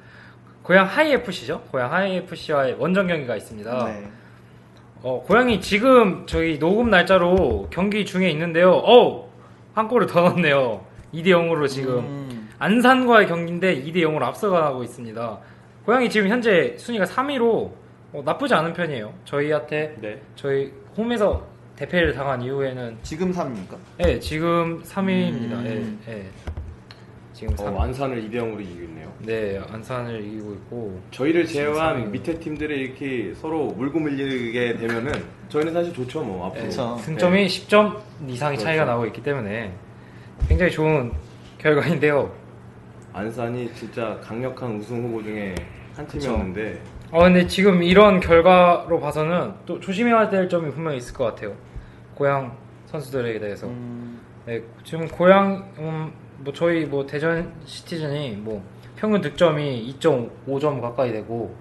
[0.63, 4.11] 고양 Hi FC죠 고양 Hi FC와의 원정 경기가 있습니다 네.
[5.03, 8.71] 어, 고양이 지금 저희 녹음 날짜로 경기 중에 있는데요.
[8.71, 9.29] 어,
[9.73, 10.83] 한 골을 더 넣었네요.
[11.13, 12.49] 2대 0으로 지금 음.
[12.59, 15.37] 안산과의 경기인데 2대 0으로 앞서가고 있습니다.
[15.85, 17.71] 고양이 지금 현재 순위가 3위로
[18.13, 19.13] 어, 나쁘지 않은 편이에요.
[19.25, 20.21] 저희한테 네.
[20.35, 23.77] 저희 홈에서 대패를 당한 이후에는 지금 3위입니까?
[24.05, 25.51] 예, 지금 3위입니다.
[25.51, 25.99] 음.
[26.07, 26.25] 예, 예.
[27.37, 27.75] 지금 어, 3위.
[27.75, 29.13] 완산을 2대 0으로 이기고 있네요.
[29.19, 31.45] 네, 안산을 이기고 있고 저희를.
[31.45, 35.11] 제외한 밑에 팀들이 이렇게 서로 물고 밀리게 되면은
[35.47, 36.63] 저희는 사실 좋죠 뭐 앞으로.
[36.63, 36.97] 예, 그쵸.
[36.99, 37.45] 승점이 네.
[37.47, 38.91] 10점 이상의 차이가 그렇죠.
[38.91, 39.71] 나고 있기 때문에
[40.47, 41.11] 굉장히 좋은
[41.59, 42.33] 결과인데요.
[43.13, 45.53] 안산이 진짜 강력한 우승 후보 중에
[45.95, 51.25] 한 팀이었는데 어, 근데 지금 이런 결과로 봐서는 또 조심해야 될 점이 분명히 있을 것
[51.25, 51.53] 같아요.
[52.15, 53.67] 고향 선수들에게 대해서.
[53.67, 54.19] 음.
[54.47, 58.63] 네, 지금 고향, 음, 뭐 저희 뭐 대전 시티즌이 뭐
[58.95, 61.55] 평균 득점이 2.5점 가까이 되고,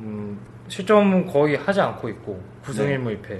[0.00, 0.38] 음,
[0.68, 2.98] 실점은 거의 하지 않고 있고, 9승 네.
[2.98, 3.38] 1무 1패.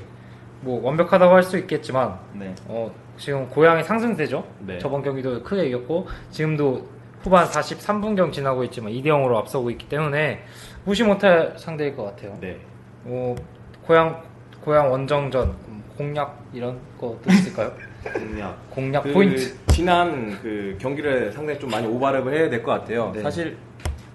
[0.63, 2.53] 뭐 완벽하다고 할 수 있겠지만, 네.
[2.67, 4.45] 어, 지금 고향이 상승세죠?
[4.61, 4.79] 네.
[4.79, 6.89] 저번 경기도 크게 이겼고, 지금도
[7.23, 10.43] 후반 43분경 지나고 있지만 2대 0으로 앞서고 있기 때문에
[10.85, 12.37] 무시 못할 상대일 것 같아요.
[12.41, 12.59] 네.
[13.05, 13.35] 어,
[13.87, 14.23] 고향,
[14.61, 17.73] 고향 원정전, 음, 공략 이런 거또 있을까요?
[18.05, 18.71] 공략.
[18.71, 19.55] 공략 그 포인트.
[19.69, 23.13] 지난 그 경기를 상당히 좀 많이 오버랩을 해야 될 것 같아요.
[23.15, 23.23] 네.
[23.23, 23.57] 사실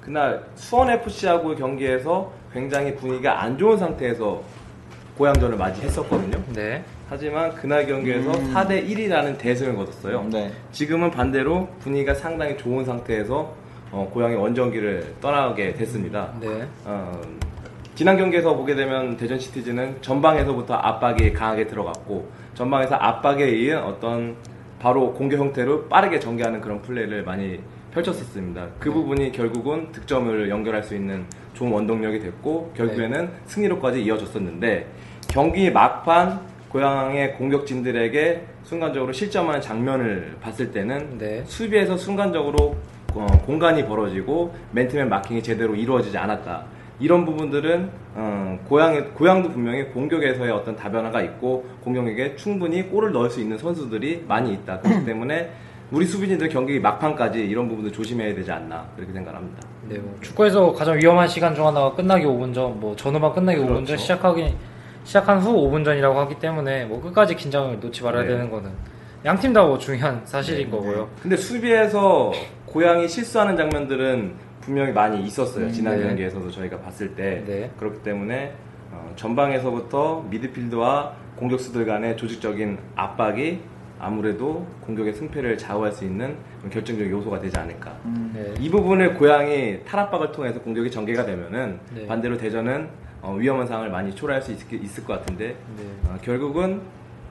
[0.02, 4.42] 그날 수원 FC하고 경기에서 굉장히 분위기가 안 좋은 상태에서
[5.18, 6.44] 고향전을 맞이했었거든요.
[6.54, 6.84] 네.
[7.10, 8.54] 하지만 그날 경기에서 음.
[8.54, 10.28] 4대 1이라는 대승을 거뒀어요.
[10.32, 10.52] 네.
[10.72, 13.54] 지금은 반대로 분위기가 상당히 좋은 상태에서
[13.92, 16.34] 어, 고향의 원정기를 떠나게 됐습니다.
[16.42, 16.68] 네.
[16.86, 17.22] 어,
[17.94, 24.36] 지난 경기에서 보게 되면 대전 시티즈는 전방에서부터 압박이 강하게 들어갔고 전방에서 압박에 의한 어떤
[24.80, 27.60] 바로 공격 형태로 빠르게 전개하는 그런 플레이를 많이
[27.94, 28.68] 펼쳤었습니다.
[28.80, 34.88] 그 부분이 결국은 득점을 연결할 수 있는 좋은 원동력이 됐고 결국에는 승리로까지 이어졌었는데
[35.30, 36.40] 경기 막판
[36.70, 41.44] 고향의 공격진들에게 순간적으로 실점하는 장면을 봤을 때는 네.
[41.46, 42.76] 수비에서 순간적으로
[43.14, 46.66] 어, 공간이 벌어지고 맨투맨 마킹이 제대로 이루어지지 않았다.
[47.00, 53.40] 이런 부분들은 어, 고향 고향도 분명히 공격에서의 어떤 다변화가 있고 공격에게 충분히 골을 넣을 수
[53.42, 54.80] 있는 선수들이 많이 있다.
[54.80, 55.52] 그렇기 때문에
[55.92, 59.62] 우리 수비진들 경기 막판까지 이런 부분들 조심해야 되지 않나 그렇게 생각합니다.
[59.90, 63.68] 네, 뭐 축구에서 가장 위험한 시간 중 하나가 끝나기 5분 전, 뭐 전후반 끝나기 5분
[63.68, 63.98] 전 그렇죠.
[63.98, 64.56] 시작하기
[65.04, 68.30] 시작한 후 5분 전이라고 하기 때문에 뭐 끝까지 긴장을 놓지 말아야 네.
[68.30, 68.72] 되는 거는
[69.26, 71.10] 양 팀 다 뭐 중요한 사실인 거고요.
[71.22, 72.32] 근데 수비에서
[72.66, 75.66] 고향이 실수하는 장면들은 분명히 많이 있었어요.
[75.66, 76.08] 음, 지난 네.
[76.08, 77.72] 경기에서도 저희가 봤을 때 네.
[77.78, 78.54] 그렇기 때문에
[78.92, 83.60] 어, 전방에서부터 미드필드와 공격수들 간의 조직적인 압박이
[84.00, 86.36] 아무래도 공격의 승패를 좌우할 수 있는
[86.72, 87.98] 결정적 요소가 되지 않을까.
[88.34, 88.54] 네.
[88.60, 92.08] 이 부분을 고양이 탈압박을 통해서 공격이 전개가 되면은 네.
[92.08, 92.88] 반대로 대전은
[93.22, 95.84] 어, 위험한 상황을 많이 초래할 수 있, 을것 같은데 네.
[96.10, 96.82] 어, 결국은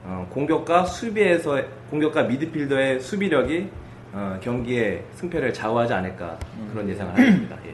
[0.03, 3.69] 어, 공격과 수비에서 공격과 미드필더의 수비력이
[4.13, 6.37] 어, 경기의 승패를 좌우하지 않을까
[6.71, 7.57] 그런 예상을 합니다.
[7.65, 7.73] 예.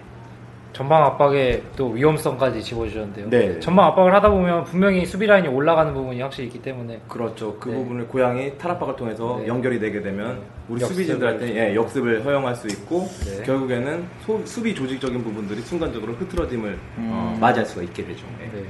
[0.71, 3.29] 전방 압박에 또 위험성까지 집어주셨는데요.
[3.29, 3.59] 네.
[3.59, 7.57] 전방 압박을 하다 보면 분명히 수비 라인이 올라가는 부분이 확실히 있기 때문에 그렇죠.
[7.59, 7.75] 그 네.
[7.75, 9.47] 부분을 고양이 탈압박을 통해서 네.
[9.47, 13.43] 연결이 되게 되면 우리 수비진들한테 예, 역습을 허용할 수 있고 네.
[13.43, 17.39] 결국에는 소- 수비 조직적인 부분들이 순간적으로 흐트러짐을 어, 음.
[17.41, 18.25] 맞이할 수가 있게 되죠.
[18.41, 18.45] 예.
[18.45, 18.63] 네.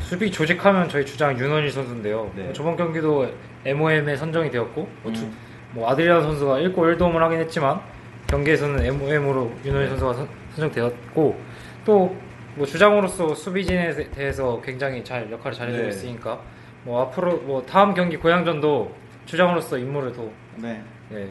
[0.00, 2.32] 수비 조직하면 저희 주장 윤원일 선수인데요.
[2.34, 2.52] 네.
[2.54, 3.28] 저번 경기도
[3.66, 5.32] MOM에 선정이 되었고 뭐, 주- 음.
[5.72, 7.80] 뭐 아드리안 선수가 1골 1도움을 하긴 했지만
[8.28, 9.88] 경기에서는 MOM으로 윤원일 네.
[9.90, 11.40] 선수가 선, 선정되었고
[11.84, 15.88] 또 뭐 주장으로서 수비진에 대- 대해서 굉장히 잘 역할을 잘해주고 네.
[15.90, 16.40] 있으니까
[16.82, 18.92] 뭐 앞으로 뭐 다음 경기 고양전도
[19.26, 20.24] 주장으로서 임무를 더
[20.56, 20.82] 네.
[21.12, 21.28] 예,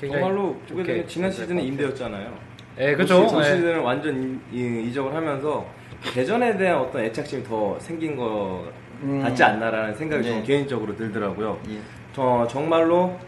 [0.00, 1.66] 굉장히 정말로 좋게 그게 지난 될 시즌에 것.
[1.66, 2.32] 임대였잖아요.
[2.78, 3.26] 예, 그죠.
[3.26, 3.44] 전 예.
[3.46, 5.66] 시즌은 완전 이- 이- 이적을 하면서
[6.14, 8.64] 대전에 대한 어떤 애착심이 더 생긴 거
[9.02, 9.20] 음.
[9.20, 10.42] 같지 않나라는 생각이 네.
[10.44, 11.58] 개인적으로 들더라고요.
[11.70, 11.78] 예.
[12.12, 13.18] 저 정말로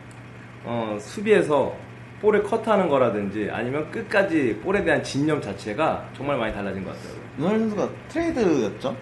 [0.65, 1.75] 어, 수비에서
[2.21, 7.23] 볼을 컷하는 거라든지 아니면 끝까지 볼에 대한 진념 자체가 정말 많이 달라진 것 같더라고요.
[7.39, 8.97] 윤호일 선수가 트레이드였죠?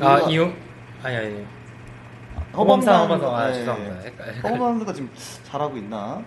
[0.00, 0.52] 저아 이용
[1.04, 1.46] 아니 아니
[2.52, 3.54] 허범산 허범산 아 네.
[3.54, 3.94] 죄송합니다.
[4.42, 5.10] 허범산 선수가 지금
[5.44, 6.20] 잘하고 있나?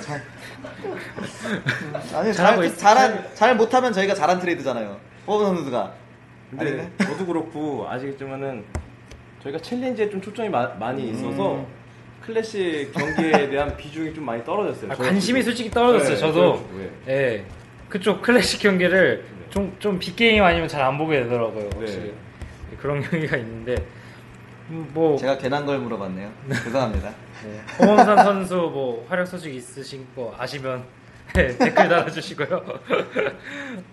[0.00, 0.22] 잘.
[2.14, 4.98] 아니 잘하고 잘, 있- 잘한 잘 못하면 저희가 잘한 트레이드잖아요.
[5.28, 5.92] 허범산 선수가.
[6.50, 6.90] 근데?
[6.98, 8.64] 저도 그렇고 아시겠지만은
[9.44, 11.66] 저희가 챌린지에 좀 초점이 마- 많이 있어서 음.
[12.26, 14.92] 클래식 경기에 대한 비중이 좀 많이 떨어졌어요.
[14.92, 15.42] 아, 저 관심이.
[15.42, 16.14] 솔직히 떨어졌어요.
[16.14, 16.68] 네, 저도 저도,
[17.08, 17.12] 예.
[17.12, 17.44] 예
[17.88, 19.50] 그쪽 클래식 경기를 네.
[19.50, 21.70] 좀좀 빅게임 아니면 잘 안 보게 되더라고요.
[21.76, 22.06] 확실히
[22.70, 22.76] 네.
[22.80, 23.74] 그런 경기가 있는데
[24.70, 26.30] 음, 뭐 제가 괜한 걸 물어봤네요.
[26.64, 27.10] 죄송합니다.
[27.44, 27.60] 네.
[27.78, 30.84] 홍원산 선수 뭐 활약 소식 있으신 거 아시면
[31.34, 32.64] 네, 댓글 달아주시고요.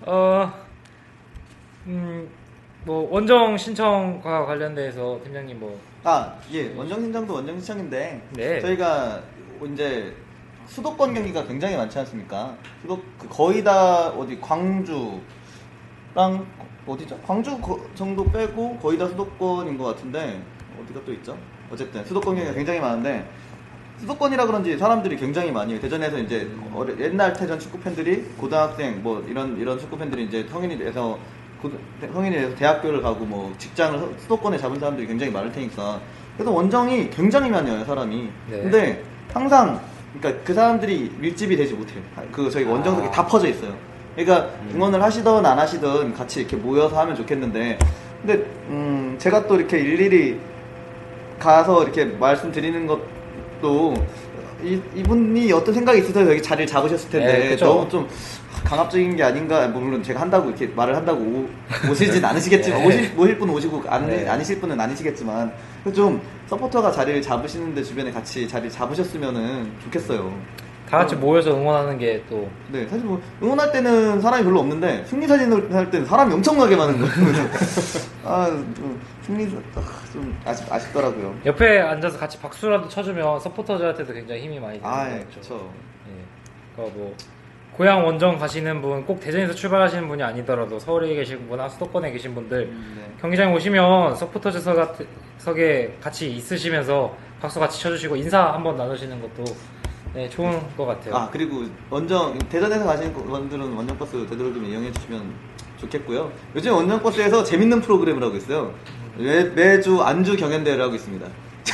[0.02, 0.54] 어,
[1.88, 2.30] 음,
[2.86, 8.60] 뭐 원정 신청과 관련돼서 팀장님 뭐 아, 예, 원정 신청도 원정 신청인데 네.
[8.60, 9.22] 저희가
[9.72, 10.16] 이제
[10.68, 12.56] 수도권 경기가 굉장히 많지 않습니까?
[12.82, 15.22] 수도 그 거의 다 어디 광주랑
[16.88, 17.20] 어디죠?
[17.26, 20.42] 광주 거- 정도 빼고 거의 다 수도권인 것 같은데
[20.82, 21.38] 어디가 또 있죠?
[21.72, 23.30] 어쨌든 수도권 경기가 굉장히 많은데
[24.00, 25.80] 수도권이라 그런지 사람들이 굉장히 많이.
[25.80, 26.50] 대전에서 이제
[27.00, 31.20] 옛날 태전 축구 팬들이 고등학생 뭐 이런 이런 축구 팬들이 이제 성인이 돼서 고-
[32.14, 36.00] 성인이 돼서 대학교를 가고 뭐 직장을 수- 수도권에 잡은 사람들이 굉장히 많을 테니까
[36.36, 38.30] 그래서 원정이 굉장히 많이 와요 사람이.
[38.50, 38.58] 네.
[38.58, 39.80] 근데 항상
[40.20, 42.02] 그러니까 그 사람들이 밀집이 되지 못해요.
[42.32, 43.12] 그 저희 원정석이 아.
[43.12, 43.74] 다 퍼져 있어요.
[44.16, 47.78] 그러니까 응원을 하시던 안 하시던 같이 이렇게 모여서 하면 좋겠는데
[48.22, 50.40] 근데 음 제가 또 이렇게 일일이
[51.40, 53.94] 가서 이렇게 말씀드리는 것도
[54.64, 57.56] 이, 이분이 어떤 생각이 있어서 여기 자리를 잡으셨을 텐데 네.
[57.56, 58.08] 너무 좀
[58.64, 61.50] 강압적인 게 아닌가 뭐 물론 제가 한다고 이렇게 말을 한다고 오,
[61.90, 62.88] 오시진 않으시겠지만 네.
[62.88, 64.28] 오실, 오실 분 오시고 안, 네.
[64.28, 65.52] 아니실 분은 아니시겠지만
[65.84, 70.34] 그좀 서포터가 자리를 잡으시는데 주변에 같이 자리 잡으셨으면 좋겠어요
[70.90, 75.28] 다 같이 모여서 응원하는 게 또 네, 사실 뭐 응원할 때는 사람이 별로 없는데 승리
[75.28, 77.50] 사진을 할 때는 사람이 엄청나게 많은 거예요.
[78.24, 81.36] 아, 좀 승리 아, 좀 아쉽 아쉽더라고요.
[81.46, 85.26] 옆에 앉아서 같이 박수라도 쳐주면 서포터들한테도 굉장히 힘이 많이 되는 아, 것 예.
[85.32, 85.74] 그렇죠.
[86.10, 86.12] 예.
[86.76, 87.16] 그러니까 뭐
[87.74, 92.68] 고향 원정 가시는 분, 꼭 대전에서 출발하시는 분이 아니더라도 서울에 계신 분이나 수도권에 계신 분들
[92.68, 93.12] 네.
[93.22, 95.06] 경기장에 오시면 서포터즈석 같은-
[95.38, 99.44] 석에 같이 있으시면서 박수 같이 쳐주시고 인사 한번 나누시는 것도
[100.14, 101.16] 네, 좋은 것 같아요.
[101.16, 105.34] 아 그리고 원정 대전에서 가시는 분들은 원정 버스 되도록이면 이용해 주시면
[105.78, 106.32] 좋겠고요.
[106.56, 108.74] 요즘 원정 버스에서 재밌는 프로그램을 하고 있어요.
[109.18, 111.26] 매, 매주 안주 경연대회를 하고 있습니다.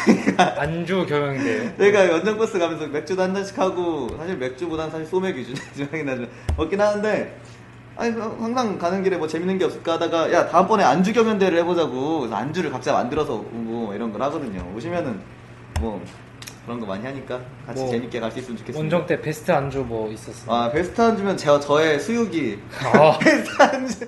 [0.58, 1.76] 안주 경영대.
[1.78, 6.26] 저희가 원정 버스 가면서 맥주도 한 잔씩 하고 사실 맥주보다는 사실 소맥 위주긴 하죠.
[6.56, 7.40] 먹긴 하는데
[7.96, 12.36] 아니 항상 가는 길에 뭐 재밌는 게 없을까 하다가 야 다음번에 안주 경연대회를 해보자고 그래서
[12.36, 14.64] 안주를 각자 만들어서 오고 이런 걸 하거든요.
[14.76, 15.20] 오시면은
[15.80, 16.02] 뭐
[16.66, 18.80] 그런 거 많이 하니까 같이 뭐 재밌게 갈 수 있으면 좋겠습니다.
[18.80, 20.54] 원정 때 베스트 안주 뭐 있었어요?
[20.54, 22.60] 아 베스트 안주면 제 저의 수육이
[22.94, 24.06] 아, 베스트 안주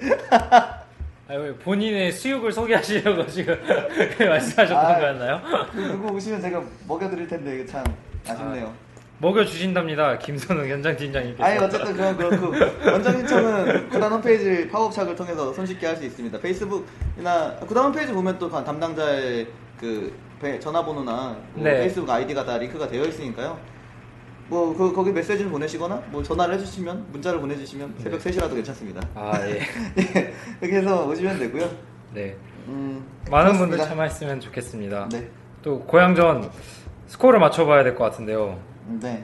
[1.30, 3.56] 아, 왜 본인의 수육을 소개하시려고 지금
[4.18, 5.00] 말씀하셨던 아.
[5.00, 5.42] 거였나요?
[5.76, 7.84] 누구 오시면 제가 먹여드릴 텐데 이게 참
[8.28, 8.74] 아쉽네요.
[9.20, 10.18] 먹여주신답니다.
[10.18, 11.44] 김선웅 현장 팀장님께서.
[11.44, 12.54] 아니 어쨌든 그건 그렇고
[12.90, 16.40] 원정 신청은 구단 홈페이지 팝업착을 통해서 손쉽게 할 수 있습니다.
[16.40, 19.46] 페이스북이나 구단 홈페이지 보면 또 담당자의
[19.80, 20.12] 그
[20.42, 21.80] 배- 전화번호나 뭐 네.
[21.82, 23.60] 페이스북 아이디가 다 링크가 되어 있으니까요.
[24.50, 29.02] 뭐 그, 거기 메시지를 보내시거나 뭐 전화를 해주시면 문자를 보내주시면 새벽 3시라도 괜찮습니다.
[29.16, 29.60] 아 예.
[29.98, 31.70] 예, 이렇게 해서 오시면 되고요.
[32.14, 32.36] 네.
[32.68, 33.86] 음, 많은 분들 그렇습니다.
[33.90, 35.10] 참여했으면 좋겠습니다.
[35.12, 35.30] 네,
[35.62, 36.50] 또 고향전
[37.08, 38.60] 스코어를 맞춰봐야 될 것 같은데요.
[39.02, 39.24] 네,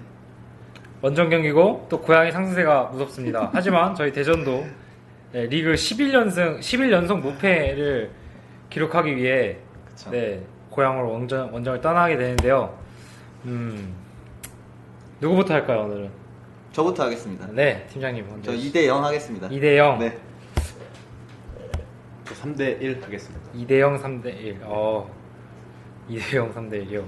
[1.01, 3.49] 원정 경기고 또 고향의 상승세가 무섭습니다.
[3.53, 4.65] 하지만 저희 대전도
[5.33, 8.11] 네, 리그 11연승 11연속 무패를
[8.69, 9.57] 기록하기 위해
[9.89, 10.09] 그쵸.
[10.11, 12.77] 네, 고향으로 원정, 원정을 떠나게 되는데요.
[13.45, 13.93] 음,
[15.21, 16.09] 누구부터 할까요 오늘은?
[16.73, 17.47] 저부터 하겠습니다.
[17.53, 18.51] 네, 팀장님 먼저.
[18.51, 19.47] 저 2대 0 하겠습니다.
[19.47, 19.99] 2대 0.
[19.99, 20.17] 네,
[22.25, 23.51] 3대 1 하겠습니다.
[23.53, 24.59] 2대 0, 3대 1.
[24.63, 25.09] 어,
[26.09, 27.05] 2대 0, 3대 1이요.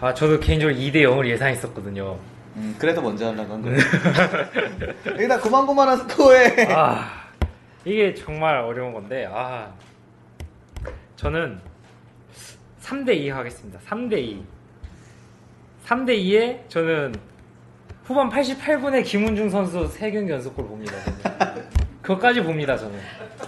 [0.00, 2.18] 아, 저도 개인적으로 2대 0을 예상했었거든요.
[2.56, 3.78] 음, 그래서 먼저 하려고 한 거예요.
[5.06, 7.28] 여기다 고만고만한 스코어에 아,
[7.84, 9.72] 이게 정말 어려운 건데, 아,
[11.16, 11.60] 저는
[12.82, 13.78] 3대2 하겠습니다.
[13.88, 14.55] 3대2.
[15.86, 17.14] 3대 2에 저는
[18.04, 20.92] 후반 88분에 김은중 선수 3경기 연속골 봅니다.
[22.02, 22.98] 그것까지 봅니다, 저는.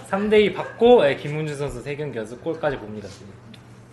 [0.09, 3.31] 3대2 받고, 예, 김문준 선수 3경기 연속골까지 봅니다, 저는.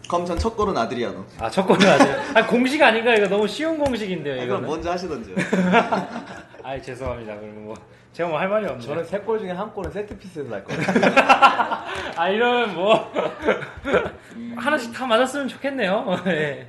[0.08, 1.24] 그럼 전첫 골은 아드리아노.
[1.38, 2.16] 아, 첫 골은 아니에요.
[2.34, 3.14] 아, 공식 아닌가?
[3.14, 4.68] 이거 너무 쉬운 공식인데요, 그럼 이거는.
[4.68, 5.36] 먼저 하시던지요.
[6.64, 7.34] 아, 죄송합니다.
[7.36, 7.74] 그럼 뭐,
[8.12, 8.80] 제가 뭐 할 말이 없네요.
[8.80, 10.80] 저는 세 골 중에 한 골은 세트피스에서 날 거예요.
[12.16, 13.12] 아 이러면 뭐
[14.56, 16.22] 하나씩 다 맞았으면 좋겠네요.
[16.28, 16.66] 예.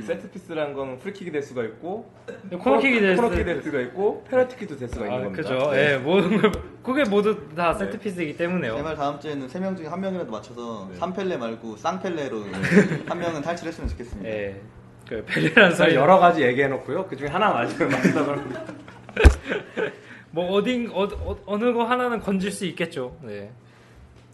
[0.00, 2.10] 음, 그 세트피스라는 건 프리킥이 될 수가 있고
[2.58, 5.42] 코너킥이 될 코너킥이 될 수가 있고 페널티킥도 될 수가 있는 아, 겁니다.
[5.42, 5.70] 그죠.
[5.72, 5.92] 네.
[5.92, 8.76] 예, 모든 걸 그게 모두 다 세트피스이기 때문에요.
[8.76, 10.98] 제발 다음 주에는 세 명 중에 한 명이라도 맞춰서 네.
[10.98, 12.44] 3펠레 말고 쌍펠레로
[13.06, 14.28] 한 명은 탈출했으면 좋겠습니다.
[14.28, 14.60] 예.
[15.08, 17.06] 그 펠레라는 소리 여러 가지 얘기해놓고요.
[17.06, 18.62] 그 중에 하나 맞으면 맞다고 합니다.
[20.30, 21.08] 뭐 어딘 어,
[21.46, 23.16] 어, 느거 하나는 건질 수 있겠죠.
[23.22, 23.50] 네.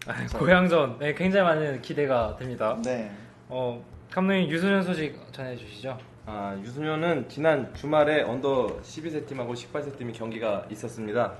[0.05, 2.77] 아, 고양전 네, 굉장히 많은 기대가 됩니다.
[2.85, 3.11] 네.
[3.49, 5.97] 어 감독님 유소년 소식 전해주시죠.
[6.25, 11.33] 아, 유소년은 지난 주말에 언더 12세 팀하고 18세 팀이 경기가 있었습니다.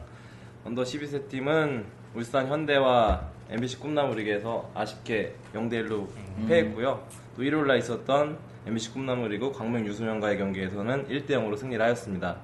[0.66, 6.08] 언더 12세 팀은 울산 현대와 MBC 꿈나무 리그에서 아쉽게 0대 1로
[6.48, 7.06] 패했고요.
[7.36, 12.38] 또 일요일 날 있었던 MBC 꿈나무 리그 광명 유소년과의 경기에서는 1대 0으로 승리를 하였습니다.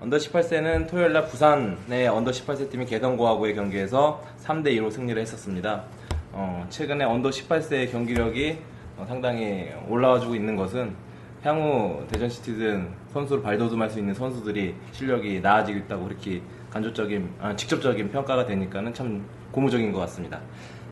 [0.00, 5.84] 언더 18세는 토요일 날 부산의 언더 18세 팀이 개성고하고의 경기에서 3대 2로 승리를 했었습니다.
[6.32, 10.94] 어, 최근에 언더 18세의 경기력이 어, 상당히 올라와주고 있는 것은
[11.42, 18.10] 향후 대전 시티즌 선수로 발돋움할 수 있는 선수들이 실력이 나아지고 있다고 그렇게 간접적인 아, 직접적인
[18.10, 20.40] 평가가 되니까는 참 고무적인 것 같습니다.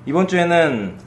[0.06, 0.98] 이번 주에는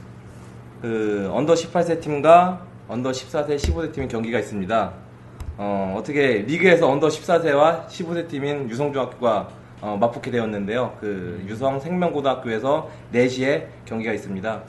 [0.82, 4.92] 그 언더 18세 팀과 언더 14세, 15세 팀의 경기가 있습니다.
[5.56, 9.48] 어, 어떻게 리그에서 언더 14세와 15세 팀인 유성중학교가
[9.80, 10.96] 어, 맞붙게 되었는데요.
[11.00, 14.62] 그 유성 생명고등학교에서 4시에 경기가 있습니다.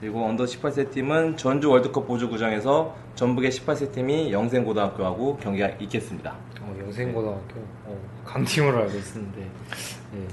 [0.00, 6.34] 그리고 언더 18세 팀은 전주 월드컵 보조구장에서 전북의 18세 팀이 영생고등학교하고 경기가 있겠습니다.
[6.60, 9.40] 어, 영생고등학교 어, 강팀으로 알고 있었는데.
[9.40, 10.26] 예.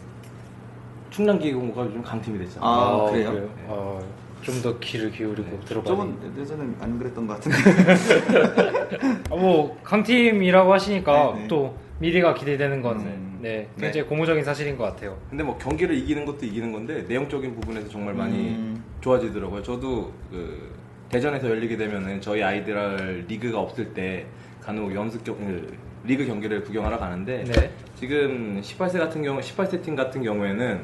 [1.12, 2.70] 충남기공고가 요즘 강팀이 됐잖아요.
[2.70, 3.50] 아, 그래요?
[3.70, 4.00] 아,
[4.42, 7.58] 좀더 귀를 기울이고 들어봐야 저번 예전엔 안 그랬던 것 같은데.
[9.32, 11.48] 아, 뭐 강팀이라고 하시니까 네, 네.
[11.48, 13.35] 또 미래가 기대되는 건 음.
[13.46, 15.20] 네, 굉장히 고무적인 사실인 것 같아요.
[15.30, 18.84] 근데 뭐 경기를 이기는 것도 이기는 건데 내용적인 부분에서 정말 많이 음.
[19.02, 19.62] 좋아지더라고요.
[19.62, 20.74] 저도 그
[21.10, 24.26] 대전에서 열리게 되면은 저희 아이들 리그가 없을 때
[24.62, 25.78] 간혹 연습 경 그
[26.08, 27.72] 리그 경기를 구경하러 가는데 네.
[28.00, 30.82] 지금 18세 같은 경우 18세 팀 같은 경우에는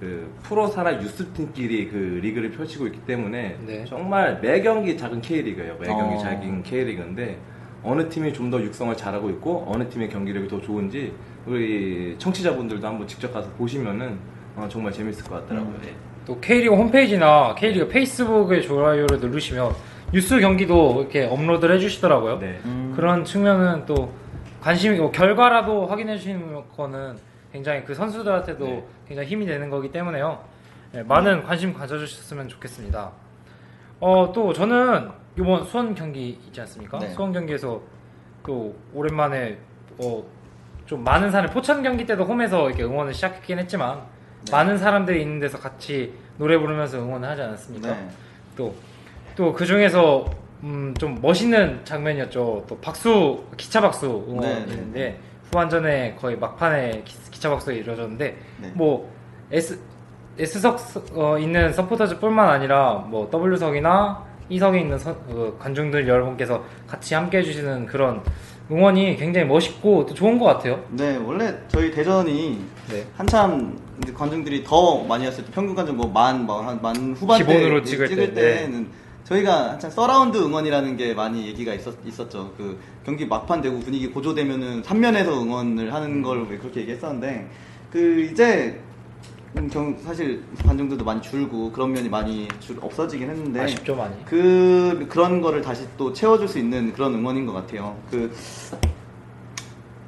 [0.00, 3.84] 그 프로 사나 유스 팀끼리 그 리그를 펼치고 있기 때문에 네.
[3.84, 5.76] 정말 매 경기 작은 K리그예요.
[5.80, 6.18] 매 경기 어.
[6.18, 7.38] 작은 K리그인데
[7.82, 11.12] 어느 팀이 좀 더 육성을 잘하고 있고 어느 팀의 경기력이 더 좋은지
[11.46, 14.18] 우리 청취자분들도 한번 직접 가서 보시면은
[14.56, 15.76] 어, 정말 재밌을 것 같더라고요.
[15.84, 15.94] 예.
[16.26, 19.72] 또 K리그 홈페이지나 K리그 페이스북에 좋아요를 누르시면
[20.12, 22.38] 뉴스 경기도 이렇게 업로드를 해주시더라고요.
[22.38, 22.60] 네.
[22.64, 22.92] 음.
[22.96, 24.12] 그런 측면은 또
[24.60, 27.16] 관심이 고 결과라도 확인해 주시는 거는
[27.52, 28.84] 굉장히 그 선수들한테도 네.
[29.06, 30.40] 굉장히 힘이 되는 거기 때문에요.
[30.92, 33.12] 네, 많은 관심 가져주셨으면 좋겠습니다.
[34.00, 36.98] 어, 또 저는 이번 수원 경기 있지 않습니까?
[36.98, 37.10] 네.
[37.10, 37.80] 수원 경기에서
[38.44, 39.58] 또 오랜만에
[39.98, 40.24] 어,
[40.86, 44.00] 좀 많은 사람 포천 경기 때도 홈에서 이렇게 응원을 시작했긴 했지만
[44.44, 44.52] 네.
[44.52, 47.88] 많은 사람들이 있는 데서 같이 노래 부르면서 응원을 하지 않았습니까?
[47.88, 48.08] 네.
[48.56, 50.24] 또또 그 중에서
[50.62, 52.64] 음, 좀 멋있는 장면이었죠.
[52.68, 58.70] 또 박수 기차 박수 응원인데 네, 후반전에 거의 막판에 기, 차 박수가 이루어졌는데 네.
[58.74, 59.10] 뭐
[59.52, 59.78] S
[60.38, 60.78] S석
[61.14, 67.86] 어, 있는 서포터즈뿐만 아니라 뭐 W석이나 E석에 있는 서- 그 관중들 여러분께서 같이 함께 해주시는
[67.86, 68.22] 그런
[68.70, 70.82] 응원이 굉장히 멋있고 또 좋은 것 같아요.
[70.90, 73.06] 네, 원래 저희 대전이 네.
[73.16, 78.34] 한참 이제 관중들이 더 많이 왔을 때 평균 관중 뭐만만 후반대 기본으로 찍을 때, 네.
[78.34, 78.88] 때는
[79.24, 82.52] 저희가 한창 서라운드 응원이라는 게 많이 얘기가 있었, 있었죠.
[82.56, 87.48] 그 경기 막판 되고 분위기 고조되면은 3면에서 응원을 하는 걸 왜 그렇게 얘기했었는데
[87.90, 88.85] 그 이제 음,
[89.70, 94.14] 경, 사실 관중들도 많이 줄고 그런 면이 많이 줄, 없어지긴 했는데 아쉽죠 많이.
[94.24, 97.96] 그 그런 거를 다시 또 채워줄 수 있는 그런 응원인 것 같아요.
[98.10, 98.30] 그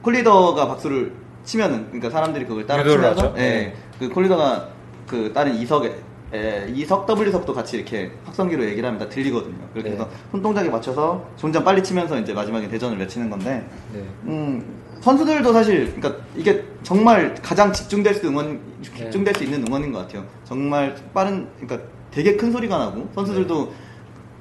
[0.03, 1.13] 콜리더가 박수를
[1.45, 3.35] 치면은 그러니까 사람들이 그걸 따라 치면서?
[3.39, 3.77] 예, 네.
[3.99, 4.69] 그 콜리더가
[5.07, 5.97] 그 다른 이석에
[6.35, 9.57] 예, 이석 W석도 같이 이렇게 확성기로 얘기를 하면 다 들리거든요.
[9.73, 9.95] 그렇게 네.
[9.95, 14.05] 해서 손동작에 맞춰서 존장 빨리 치면서 이제 마지막에 대전을 외치는 건데 네.
[14.25, 14.63] 음,
[15.01, 18.89] 선수들도 사실, 그러니까 이게 정말 가장 집중될 수 응원, 네.
[19.05, 20.25] 집중될 수 있는 응원인 것 같아요.
[20.45, 23.73] 정말 빠른, 그러니까 되게 큰 소리가 나고 선수들도 네.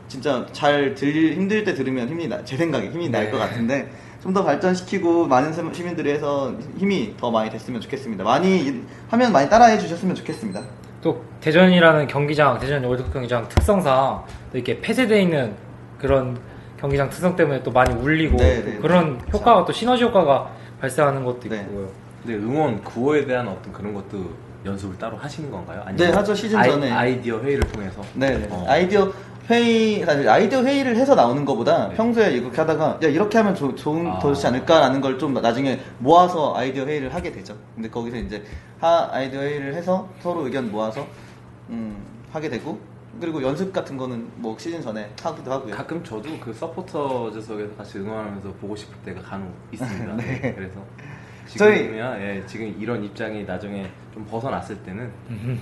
[0.08, 3.32] 진짜 잘 들릴 힘들 때 들으면 힘이 나, 제 생각에 힘이 날 네.
[3.32, 3.90] 것 같은데
[4.24, 8.24] 좀 더 발전시키고 많은 세- 시민들이 해서 힘이 더 많이 됐으면 좋겠습니다.
[8.26, 10.62] 많이 하면 많이 따라해 주셨으면 좋겠습니다.
[11.02, 15.54] 또 대전이라는 경기장, 대전 월드컵 경기장 특성상 또 이렇게 폐쇄되어 있는
[16.00, 16.38] 그런
[16.80, 19.24] 경기장 특성 때문에 또 많이 울리고 네, 또 네, 그런 네.
[19.34, 21.58] 효과가 또 시너지 효과가 발생하는 것도 네.
[21.62, 21.90] 있고요.
[22.24, 24.30] 근데 응원 구호에 대한 어떤 그런 것도
[24.66, 25.84] 연습을 따로 하시는 건가요?
[25.96, 26.36] 네, 하죠.
[26.36, 26.92] 시즌 아이, 전에.
[26.92, 28.02] 아이디어 회의를 통해서.
[28.14, 28.66] 네, 어.
[28.68, 29.12] 아이디어
[29.50, 31.96] 회의 사실 아이디어 회의를 해서 나오는 것보다 네.
[31.96, 34.20] 평소에 이렇게 하다가 야 이렇게 하면 조- 좋은 아.
[34.20, 37.56] 더 좋지 않을까라는 걸 좀 나중에 모아서 아이디어 회의를 하게 되죠.
[37.74, 38.44] 근데 거기서 이제
[38.80, 41.08] 하 아이디어 회의를 해서 서로 의견 모아서
[41.70, 41.96] 음,
[42.34, 42.78] 하게 되고
[43.20, 45.74] 그리고 연습 같은 거는 뭐 시즌 전에 하기도 하고요.
[45.76, 50.16] 가끔 저도 그 서포터즈석에서 같이 응원하면서 보고 싶을 때가 간혹 있습니다.
[50.18, 50.84] 네, 그래서
[51.56, 55.12] 저희- 지금이야 예, 지금 이런 입장이 나중에 좀 벗어났을 때는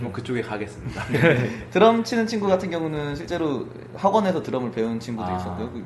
[0.02, 1.04] 뭐 그쪽에 가겠습니다.
[1.72, 5.38] 드럼 치는 친구 같은 경우는 실제로 학원에서 드럼을 배운 친구도 아.
[5.38, 5.84] 있었고요.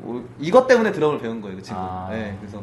[0.00, 1.80] 그, 뭐, 이것 때문에 드럼을 배운 거예요, 그 친구.
[1.80, 2.08] 아.
[2.10, 2.62] 네, 그래서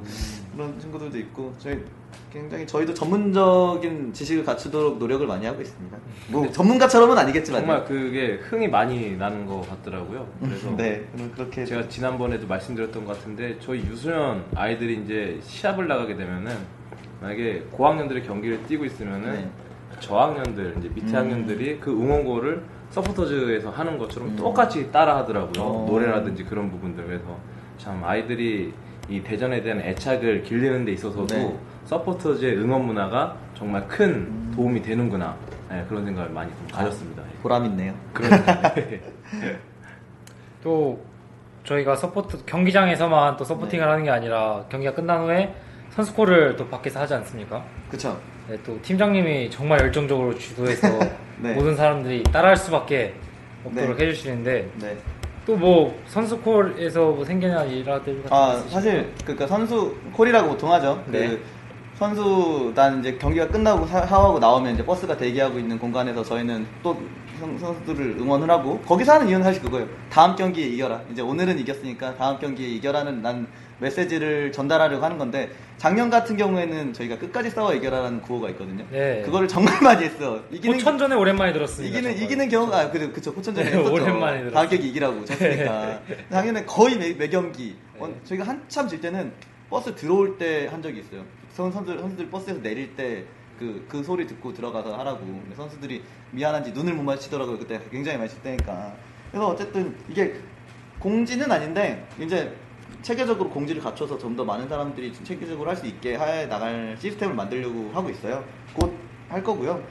[0.54, 1.84] 그런 친구들도 있고 저희
[2.32, 5.98] 굉장히 저희도 전문적인 지식을 갖추도록 노력을 많이 하고 있습니다.
[6.30, 10.28] 뭐 전문가처럼은 아니겠지만 정말 그게 흥이 많이 나는 것 같더라고요.
[10.42, 16.56] 그래서 네, 그렇게 제가 지난번에도 말씀드렸던 것 같은데 저희 유소년 아이들이 이제 시합을 나가게 되면은
[17.22, 19.50] 만약에 고학년들의 경기를 뛰고 있으면은 네.
[20.00, 21.16] 저학년들 이제 밑에 음.
[21.16, 24.36] 학년들이 그 응원곡을 서포터즈에서 하는 것처럼 음.
[24.36, 25.64] 똑같이 따라 하더라고요.
[25.64, 25.86] 어.
[25.90, 27.38] 노래라든지 그런 부분들 그래서
[27.78, 28.74] 참 아이들이
[29.10, 31.58] 이 대전에 대한 애착을 기르는 데 있어서도 네.
[31.86, 34.54] 서포터즈의 응원 문화가 정말 큰 음.
[34.56, 35.36] 도움이 되는구나
[35.70, 37.24] 네, 그런 생각을 많이 좀 가졌습니다.
[37.42, 37.94] 보람 있네요.
[40.64, 41.00] 또
[41.64, 43.90] 저희가 서포트 경기장에서만 또 supporting을 네.
[43.90, 45.54] 하는 게 아니라 경기가 끝난 후에
[45.98, 47.64] 선수 콜을 또 밖에서 하지 않습니까?
[47.90, 48.16] 그쵸?
[48.48, 50.88] 네, 또 팀장님이 정말 열정적으로 주도해서
[51.42, 51.56] 네.
[51.56, 53.16] 모든 사람들이 따라할 수밖에
[53.66, 54.06] 없도록 네.
[54.06, 54.98] 해주시는데 네.
[55.48, 58.58] 또 뭐 선수 콜에서 뭐 생겨난 일화들 같은 아?
[58.70, 61.02] 사실 그러니까 선수 콜이라고 보통 하죠.
[61.08, 61.30] 네.
[61.30, 61.44] 그
[61.96, 66.96] 선수단 이제 경기가 끝나고 사- 사하고 나오면 이제 버스가 대기하고 있는 공간에서 저희는 또
[67.40, 69.88] 선- 선수들을 응원을 하고 거기서 하는 이유는 사실 그거예요.
[70.12, 71.02] 다음 경기에 이겨라.
[71.12, 73.48] 이제 오늘은 이겼으니까 다음 경기에 이겨라는 난
[73.80, 78.84] 메시지를 전달하려고 하는 건데 작년 같은 경우에는 저희가 끝까지 싸워 이겨라라는 구호가 있거든요.
[78.92, 79.22] 네.
[79.24, 80.42] 그거를 정말 많이 했어.
[80.52, 81.88] 이기는 포천전에 오랜만에 들었습니다.
[81.96, 82.24] 이기는 정말.
[82.26, 83.78] 이기는 경우가 아, 그래 그쵸 포천전에 네.
[83.78, 84.50] 오랜만에.
[84.52, 88.16] 다음 경기 이기라고 졌으니까 작년에 거의 매, 매 경기 어, 네.
[88.24, 89.32] 저희가 한참 질 때는
[89.70, 91.24] 버스 들어올 때 한 적이 있어요.
[91.54, 93.24] 선 선수들 선수들 버스에서 내릴 때
[93.60, 98.40] 그 그 소리 듣고 들어가서 하라고 선수들이 미안한지 눈을 못 마주치더라고요 그때 굉장히 많이 칠
[98.44, 98.94] 때니까
[99.32, 100.36] 그래서 어쨌든 이게
[101.00, 102.54] 공지는 아닌데 이제
[103.02, 107.90] 체계적으로 공지를 갖춰서 좀 더 많은 사람들이 체계적으로 할 수 있게 해 나갈 시스템을 만들려고
[107.94, 108.44] 하고 있어요.
[108.76, 108.92] 곧
[109.30, 109.82] 할 거고요.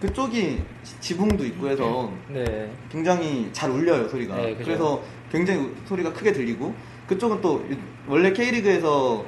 [0.00, 2.68] 그쪽이 지- 지붕도 있고 해서 네.
[2.90, 4.34] 굉장히 잘 울려요 소리가.
[4.36, 4.56] 네.
[4.56, 6.74] 그래서 굉장히 우- 소리가 크게 들리고
[7.06, 7.76] 그쪽은 또 이-
[8.08, 9.24] 원래 K리그에서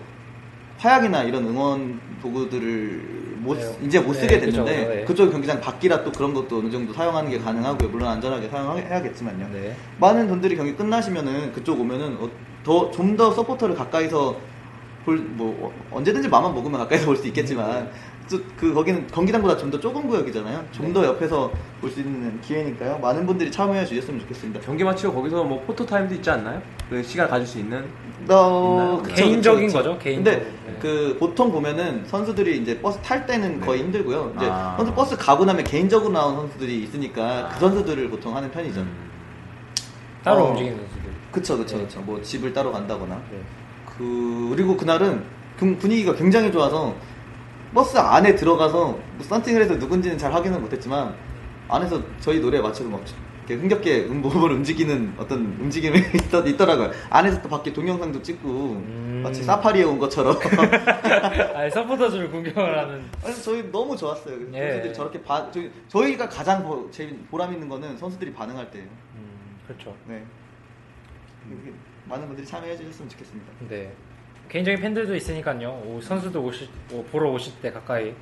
[0.79, 3.79] 화약이나 이런 응원 도구들을 못 네.
[3.87, 5.05] 이제 못 네, 쓰게 그죠, 됐는데 네.
[5.05, 7.89] 그쪽 경기장 밖이라 또 그런 것도 어느 정도 사용하는 게 가능하고요.
[7.91, 9.51] 물론 안전하게 사용해야겠지만요.
[9.53, 9.77] 네.
[10.01, 12.29] 많은 분들이 경기 끝나시면은 그쪽 오면은 어,
[12.65, 14.37] 더 좀 더 서포터를 가까이서
[15.05, 17.91] 볼 뭐 언제든지 마음만 먹으면 가까이서 볼 수 있겠지만
[18.31, 20.65] 또그 거기는 경기장보다 좀 더 좁은 구역이잖아요.
[20.73, 21.51] 좀더 옆에서
[21.83, 22.99] 볼 수 있는 기회니까요.
[22.99, 24.61] 많은 분들이 참여해 주셨으면 좋겠습니다.
[24.61, 26.63] 경기 마치고 거기서 뭐 photo time도 있지 않나요?
[26.89, 27.85] 그 시간 가질 수 있는
[28.31, 29.03] 어?
[29.05, 29.91] 그쵸, 개인적인 그쵸, 그쵸.
[29.91, 30.33] 거죠, 개인적.
[30.33, 30.79] 근데 네.
[30.81, 33.67] 그 보통 보면은 선수들이 이제 버스 탈 때는 네.
[33.67, 34.33] 거의 힘들고요.
[34.37, 34.75] 이제 아.
[34.79, 37.49] 선수 버스 가고 나면 개인적으로 나온 선수들이 있으니까 아.
[37.51, 38.81] 그 선수들을 보통 하는 편이죠.
[38.81, 39.11] 음.
[40.25, 40.51] 따로 어.
[40.53, 41.04] 움직이는 선수들.
[41.35, 41.85] 그쵸, 그쵸, 네.
[41.85, 42.01] 그쵸.
[42.01, 43.21] 뭐 집을 따로 간다거나.
[43.31, 43.41] 네.
[43.99, 45.25] 그 그리고 그날은
[45.59, 46.95] 경- 분위기가 굉장히 좋아서
[47.75, 51.15] 버스 안에 들어가서 뭐 썬팅을 해서 누군지는 잘 확인을 못했지만
[51.69, 53.03] 안에서 저희 노래에 맞춰서 막
[53.47, 56.91] 이렇게 흥겹게 음- 몸을 움직이는 어떤 움직임이 있더, 있더 라고요.
[57.11, 59.21] 안에서 또 밖에 동영상도 찍고 음.
[59.25, 60.37] 마치 사파리에 온 것처럼.
[61.55, 64.37] 아니 서포터즈를 공격을 하는 아니, 저희 너무 좋았어요.
[64.55, 64.71] 예.
[64.71, 66.89] 선수들이 저렇게 반 저희, 저희 가 가장 보,
[67.31, 68.87] 보람 있는 거는 선수들이 반응할 때예요.
[69.17, 69.95] 음, 그렇죠.
[70.07, 70.23] 네.
[72.07, 73.53] 많은 분들이 참여해 주셨으면 좋겠습니다.
[73.69, 73.93] 네.
[74.49, 75.83] 개인적인 팬들도 있으니까요.
[75.87, 78.15] 오, 선수들 오실 오, 보러 오실 때 가까이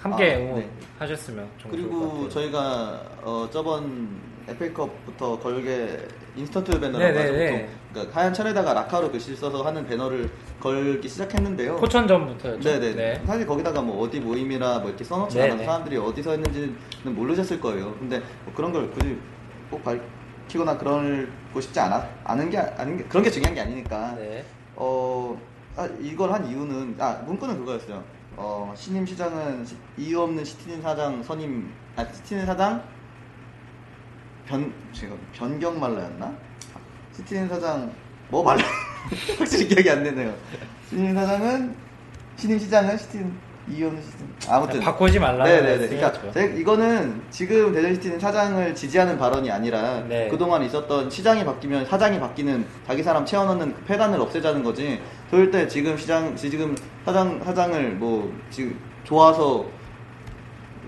[0.00, 2.28] 함께 아, 응원하셨으면 좀 좋을 것 그리고.
[2.28, 4.08] 저희가 어, 저번
[4.48, 5.98] FA컵부터 걸게
[6.36, 7.50] 인스턴트 배너라고 네, 네, 해서 네.
[7.50, 11.76] 보통 그러니까 하얀 천에다가 라카로 글씨를 써서 하는 배너를 걸기 시작했는데요.
[11.76, 12.60] 포천전부터였죠.
[12.68, 12.94] 네네.
[12.94, 13.22] 네.
[13.26, 15.40] 사실 거기다가 뭐 어디 모임이라 뭐 이렇게 써놓지.
[15.40, 17.94] 않아서 사람들이 어디서 했는지는 모르셨을 거예요.
[17.98, 19.18] 근데 뭐 그런 걸 굳이
[19.70, 24.14] 꼭 밝히거나 그 러고 싶지 않아, 않은 게, 아닌 게, 그런 게 중요한 게 아니니까.
[24.14, 24.44] 네.
[24.76, 25.40] 어,
[25.74, 28.04] 아, 이걸 한 이유는, 아, 문구는 그거였어요.
[28.36, 32.82] 어, 신임 시장은 시- 이유 없는 시티즌 사장 선임, 아, 시티즌 사장
[34.46, 36.32] 변, 제가 변경 말라였나?
[37.14, 37.90] 시티즌 사장,
[38.28, 38.62] 뭐 말라?
[39.38, 40.34] 확실히 기억이 안 나네요.
[40.88, 41.74] 신임 사장은,
[42.36, 43.38] 신임 시장은 시티즌,
[43.68, 44.26] 없는 시티즌.
[44.52, 44.80] 아무튼.
[44.80, 45.88] 바꾸지 말라는 네네네.
[45.88, 46.32] 그러니까 말씀이었죠.
[46.32, 50.28] 제- 이거는 지금 대전시티는 사장을 지지하는 발언이 아니라 네.
[50.28, 55.00] 그동안 있었던 시장이 바뀌면 사장이 바뀌는 자기 사람 채워넣는 그 폐단을 없애자는 거지.
[55.30, 59.66] 절대 지금 시장 지금 사장 사장을 뭐 지금 좋아서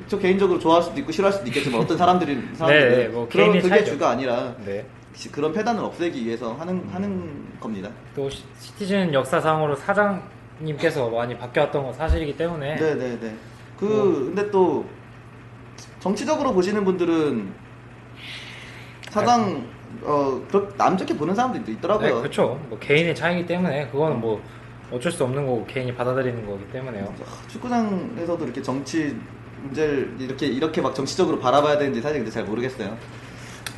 [0.06, 3.68] 저 개인적으로 좋아할 수도 있고 싫어할 수도 있겠지만 어떤 사람들이 사람들은 네, 뭐 그런 그게
[3.68, 3.92] 차이죠.
[3.92, 4.86] 주가 아니라 네.
[5.14, 7.90] 시- 그런 폐단을 없애기 위해서 하는 하는 겁니다.
[8.14, 10.22] 또 시- 시티즌 역사상으로 사장
[10.60, 13.36] 님께서 많이 바뀌었던 건 사실이기 때문에 네네네.
[13.78, 14.04] 그 뭐.
[14.04, 14.84] 근데 또
[16.00, 17.52] 정치적으로 보시는 분들은
[19.10, 19.66] 사장
[20.02, 22.14] 어 그렇게 남 좋게 보는 사람들도 있더라고요.
[22.14, 22.60] 네, 그렇죠.
[22.68, 24.42] 뭐 개인의 차이기 때문에 그거는 뭐
[24.92, 27.14] 어쩔 수 없는 거고 개인이 받아들이는 거기 때문에요.
[27.48, 29.16] 축구장에서도 이렇게 정치
[29.62, 32.96] 문제를 이렇게 이렇게 막 정치적으로 바라봐야 되는지 사실 근데 잘 모르겠어요.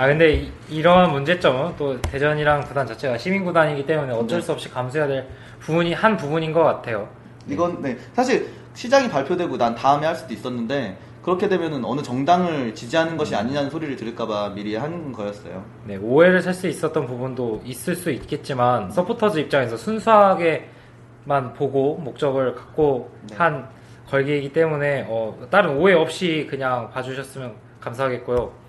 [0.01, 4.47] 아 근데 이, 런 문제점은 또 대전이랑 구단 자체가 시민 구단이기 때문에 어쩔 네.
[4.47, 5.29] 수 없이 감수해야 될
[5.59, 7.07] 부분이 한 부분인 것 같아요.
[7.47, 13.19] 이건 네 사실 시장이 발표되고 난 다음에 할 수도 있었는데 그렇게 되면은 어느 정당을 지지하는
[13.19, 15.63] 것이 아니냐는 소리를 들을까봐 미리 한 거였어요.
[15.85, 23.11] 네, 오해를 살 수 있었던 부분도 있을 수 있겠지만 서포터즈 입장에서 순수하게만 보고 목적을 갖고
[23.29, 23.37] 네.
[23.37, 23.69] 한
[24.09, 28.60] 걸개이기 때문에 어, 다른 오해 없이 그냥 봐주셨으면 감사하겠고요.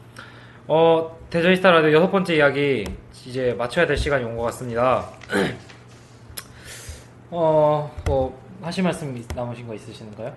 [0.68, 2.86] 어, 대전스타 라디오 여섯 번째 이야기
[3.26, 5.10] 이제 마쳐야 될 시간이 온 것 같습니다.
[7.32, 10.34] 어, 뭐 하실 말씀 있- 남으신 거 있으신가요?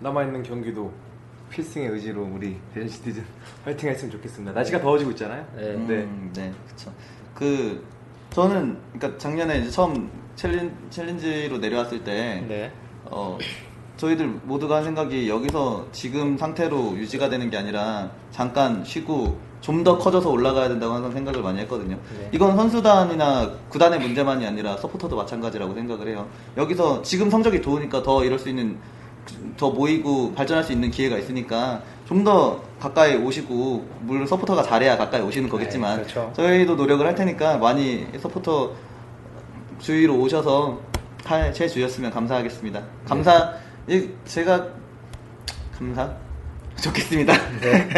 [0.00, 0.92] 남아있는 경기도
[1.50, 3.24] 필승의 의지로 우리 대전 시티즌
[3.64, 4.52] 화이팅 했으면 좋겠습니다.
[4.52, 5.46] 날씨가 더워지고 있잖아요.
[5.56, 5.62] 네.
[5.74, 6.92] 음, 네, 그쵸.
[7.34, 7.84] 그,
[8.30, 12.72] 저는, 그니까 작년에 이제 처음 챌린, 챌린지로 내려왔을 때, 네.
[13.04, 13.38] 어,
[13.96, 19.96] 저희들 모두가 한 생각이 여기서 지금 상태로 유지가 되는 게 아니라 잠깐 쉬고 좀 더
[19.96, 21.96] 커져서 올라가야 된다고 항상 생각을 많이 했거든요.
[22.18, 22.28] 네.
[22.32, 26.26] 이건 선수단이나 구단의 문제만이 아니라 서포터도 마찬가지라고 생각을 해요.
[26.58, 28.76] 여기서 지금 성적이 좋으니까 더 이럴 수 있는
[29.56, 35.22] 더 모이고 발전할 수 있는 기회가 있으니까 좀 더 가까이 오시고 물론 서포터가 잘해야 가까이
[35.22, 36.30] 오시는 거겠지만 네, 그렇죠.
[36.36, 38.72] 저희도 노력을 할 테니까 많이 서포터
[39.78, 40.78] 주위로 오셔서
[41.30, 42.82] 해 주셨으면 감사하겠습니다.
[43.06, 43.54] 감사
[43.86, 44.66] 이 제가
[45.76, 46.14] 감사
[46.82, 47.32] 좋겠습니다.
[47.60, 47.88] 네.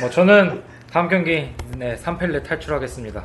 [0.00, 3.24] 뭐 저는 다음 경기 네, 3패를 탈출하겠습니다.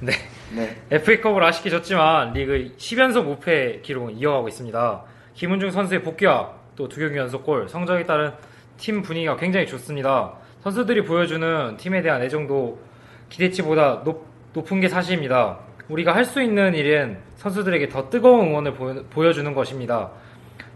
[0.00, 0.12] 네.
[0.54, 0.76] 네.
[0.90, 5.02] FA컵을 아쉽게 졌지만 리그 10연속 무패 기록은 이어가고 있습니다.
[5.34, 8.32] 김은중 선수의 복귀와 또 두 경기 연속 골 성적에 따른
[8.76, 10.34] 팀 분위기가 굉장히 좋습니다.
[10.62, 12.80] 선수들이 보여주는 팀에 대한 애정도
[13.28, 15.58] 기대치보다 높, 높은 게 사실입니다.
[15.88, 20.10] 우리가 할 수 있는 일은 선수들에게 더 뜨거운 응원을 보여, 보여주는 것입니다.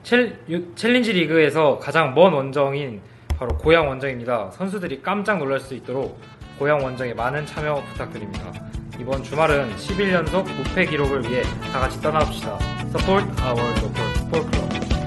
[0.03, 3.01] 챌린지 리그에서 가장 먼 원정인
[3.37, 4.51] 바로 고양 원정입니다.
[4.53, 6.19] 선수들이 깜짝 놀랄 수 있도록
[6.59, 8.53] 고향 원정에 많은 참여 부탁드립니다.
[9.01, 11.43] 이번 주말은 11연속 무패 기록을 위해
[11.73, 12.59] 다 같이 떠나봅시다.
[12.89, 15.02] Support our local sport club.